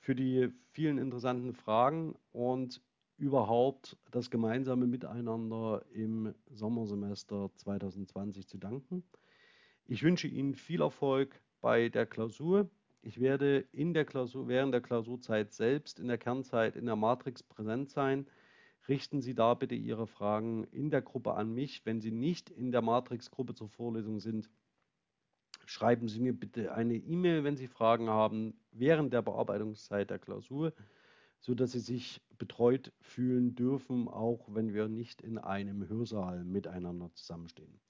für 0.01 0.15
die 0.17 0.53
vielen 0.73 0.99
interessanten 0.99 1.55
Fragen 1.55 2.17
und 2.33 2.83
überhaupt 3.19 3.97
das 4.11 4.31
gemeinsame 4.31 4.87
Miteinander 4.87 5.85
im 5.93 6.35
Sommersemester 6.51 7.51
2020 7.57 8.47
zu 8.47 8.59
danken. 8.59 9.03
Ich 9.87 10.03
wünsche 10.03 10.29
Ihnen 10.29 10.55
viel 10.55 10.83
Erfolg 10.83 11.41
bei 11.61 11.89
der 11.89 12.07
Klausur. 12.07 12.69
Ich 13.03 13.21
werde 13.21 13.65
in 13.73 13.95
der 13.95 14.05
Klausur, 14.05 14.49
während 14.49 14.75
der 14.75 14.81
Klausurzeit 14.81 15.53
selbst 15.53 16.01
in 16.01 16.09
der 16.09 16.19
Kernzeit 16.19 16.77
in 16.77 16.87
der 16.87 16.97
Matrix 16.97 17.43
präsent 17.43 17.91
sein. 17.91 18.27
Richten 18.89 19.21
Sie 19.23 19.35
da 19.35 19.55
bitte 19.55 19.75
Ihre 19.75 20.07
Fragen 20.07 20.65
in 20.65 20.91
der 20.91 21.03
Gruppe 21.03 21.35
an 21.35 21.55
mich. 21.55 21.87
Wenn 21.87 22.01
Sie 22.01 22.11
nicht 22.11 22.51
in 22.51 22.73
der 22.73 22.83
Matrix-Gruppe 22.83 23.55
zur 23.55 23.69
Vorlesung 23.69 24.21
sind, 24.21 24.51
schreiben 25.65 26.09
Sie 26.09 26.21
mir 26.21 26.33
bitte 26.33 26.73
eine 26.73 26.97
E-Mail, 26.97 27.45
wenn 27.45 27.57
Sie 27.57 27.67
Fragen 27.67 28.09
haben, 28.09 28.61
während 28.73 29.13
der 29.13 29.23
Bearbeitungszeit 29.23 30.11
der 30.11 30.19
Klausur, 30.19 30.73
sodass 31.41 31.73
Sie 31.73 31.81
sich 31.81 32.21
betreut 32.39 32.93
fühlen 33.01 33.55
dürfen, 33.55 34.09
auch 34.09 34.47
wenn 34.49 34.75
wir 34.75 34.89
nicht 34.89 35.23
in 35.23 35.39
einem 35.39 35.89
Hörsaal 35.89 36.45
miteinander 36.45 37.11
zusammenstehen. 37.15 37.81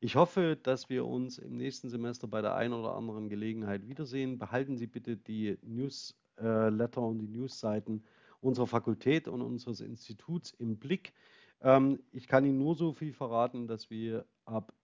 Ich 0.00 0.16
hoffe, 0.16 0.58
dass 0.62 0.90
wir 0.90 1.06
uns 1.06 1.38
im 1.38 1.56
nächsten 1.56 1.88
Semester 1.88 2.26
bei 2.28 2.42
der 2.42 2.54
einen 2.54 2.74
oder 2.74 2.94
anderen 2.94 3.28
Gelegenheit 3.28 3.88
wiedersehen. 3.88 4.38
Behalten 4.38 4.76
Sie 4.76 4.86
bitte 4.86 5.16
die 5.16 5.56
Newsletter 5.62 7.00
und 7.00 7.18
die 7.20 7.28
Newsseiten 7.28 8.04
unserer 8.40 8.66
Fakultät 8.66 9.28
und 9.28 9.40
unseres 9.40 9.80
Instituts 9.80 10.52
im 10.52 10.78
Blick. 10.78 11.14
Ähm, 11.62 12.00
ich 12.12 12.28
kann 12.28 12.44
Ihnen 12.44 12.58
nur 12.58 12.74
so 12.74 12.92
viel 12.92 13.14
verraten, 13.14 13.66
dass 13.66 13.88
wir 13.88 14.26
ab 14.44 14.74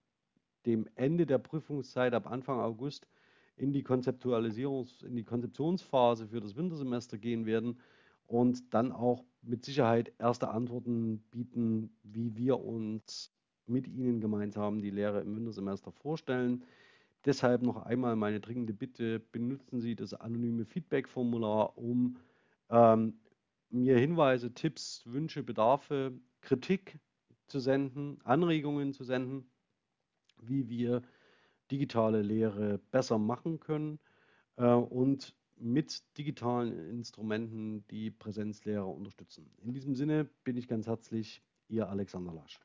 dem 0.64 0.88
Ende 0.94 1.26
der 1.26 1.38
Prüfungszeit, 1.38 2.14
ab 2.14 2.26
Anfang 2.26 2.58
August, 2.60 3.06
in 3.60 3.72
die 3.72 3.84
Konzeptualisierungs-, 3.84 5.04
in 5.04 5.16
die 5.16 5.24
Konzeptionsphase 5.24 6.26
für 6.26 6.40
das 6.40 6.56
Wintersemester 6.56 7.18
gehen 7.18 7.44
werden 7.44 7.78
und 8.26 8.72
dann 8.72 8.90
auch 8.90 9.24
mit 9.42 9.64
Sicherheit 9.64 10.12
erste 10.18 10.48
Antworten 10.48 11.18
bieten, 11.30 11.90
wie 12.02 12.34
wir 12.36 12.60
uns 12.60 13.32
mit 13.66 13.86
Ihnen 13.86 14.20
gemeinsam 14.20 14.80
die 14.80 14.90
Lehre 14.90 15.20
im 15.20 15.36
Wintersemester 15.36 15.92
vorstellen. 15.92 16.64
Deshalb 17.24 17.62
noch 17.62 17.84
einmal 17.84 18.16
meine 18.16 18.40
dringende 18.40 18.72
Bitte, 18.72 19.20
benutzen 19.20 19.80
Sie 19.80 19.94
das 19.94 20.14
anonyme 20.14 20.64
Feedback-Formular, 20.64 21.76
um 21.76 22.16
ähm, 22.70 23.14
mir 23.68 23.98
Hinweise, 23.98 24.54
Tipps, 24.54 25.02
Wünsche, 25.04 25.42
Bedarfe, 25.42 26.12
Kritik 26.40 26.98
zu 27.46 27.60
senden, 27.60 28.18
Anregungen 28.24 28.94
zu 28.94 29.04
senden, 29.04 29.44
wie 30.40 30.68
wir 30.68 31.02
digitale 31.70 32.22
Lehre 32.22 32.78
besser 32.90 33.18
machen 33.18 33.60
können 33.60 33.98
äh, 34.56 34.72
und 34.72 35.34
mit 35.56 36.02
digitalen 36.16 36.90
Instrumenten 36.90 37.86
die 37.88 38.10
Präsenzlehre 38.10 38.86
unterstützen. 38.86 39.50
In 39.62 39.72
diesem 39.72 39.94
Sinne 39.94 40.24
bin 40.44 40.56
ich 40.56 40.68
ganz 40.68 40.86
herzlich 40.86 41.42
Ihr 41.68 41.88
Alexander 41.88 42.32
Lasch. 42.32 42.60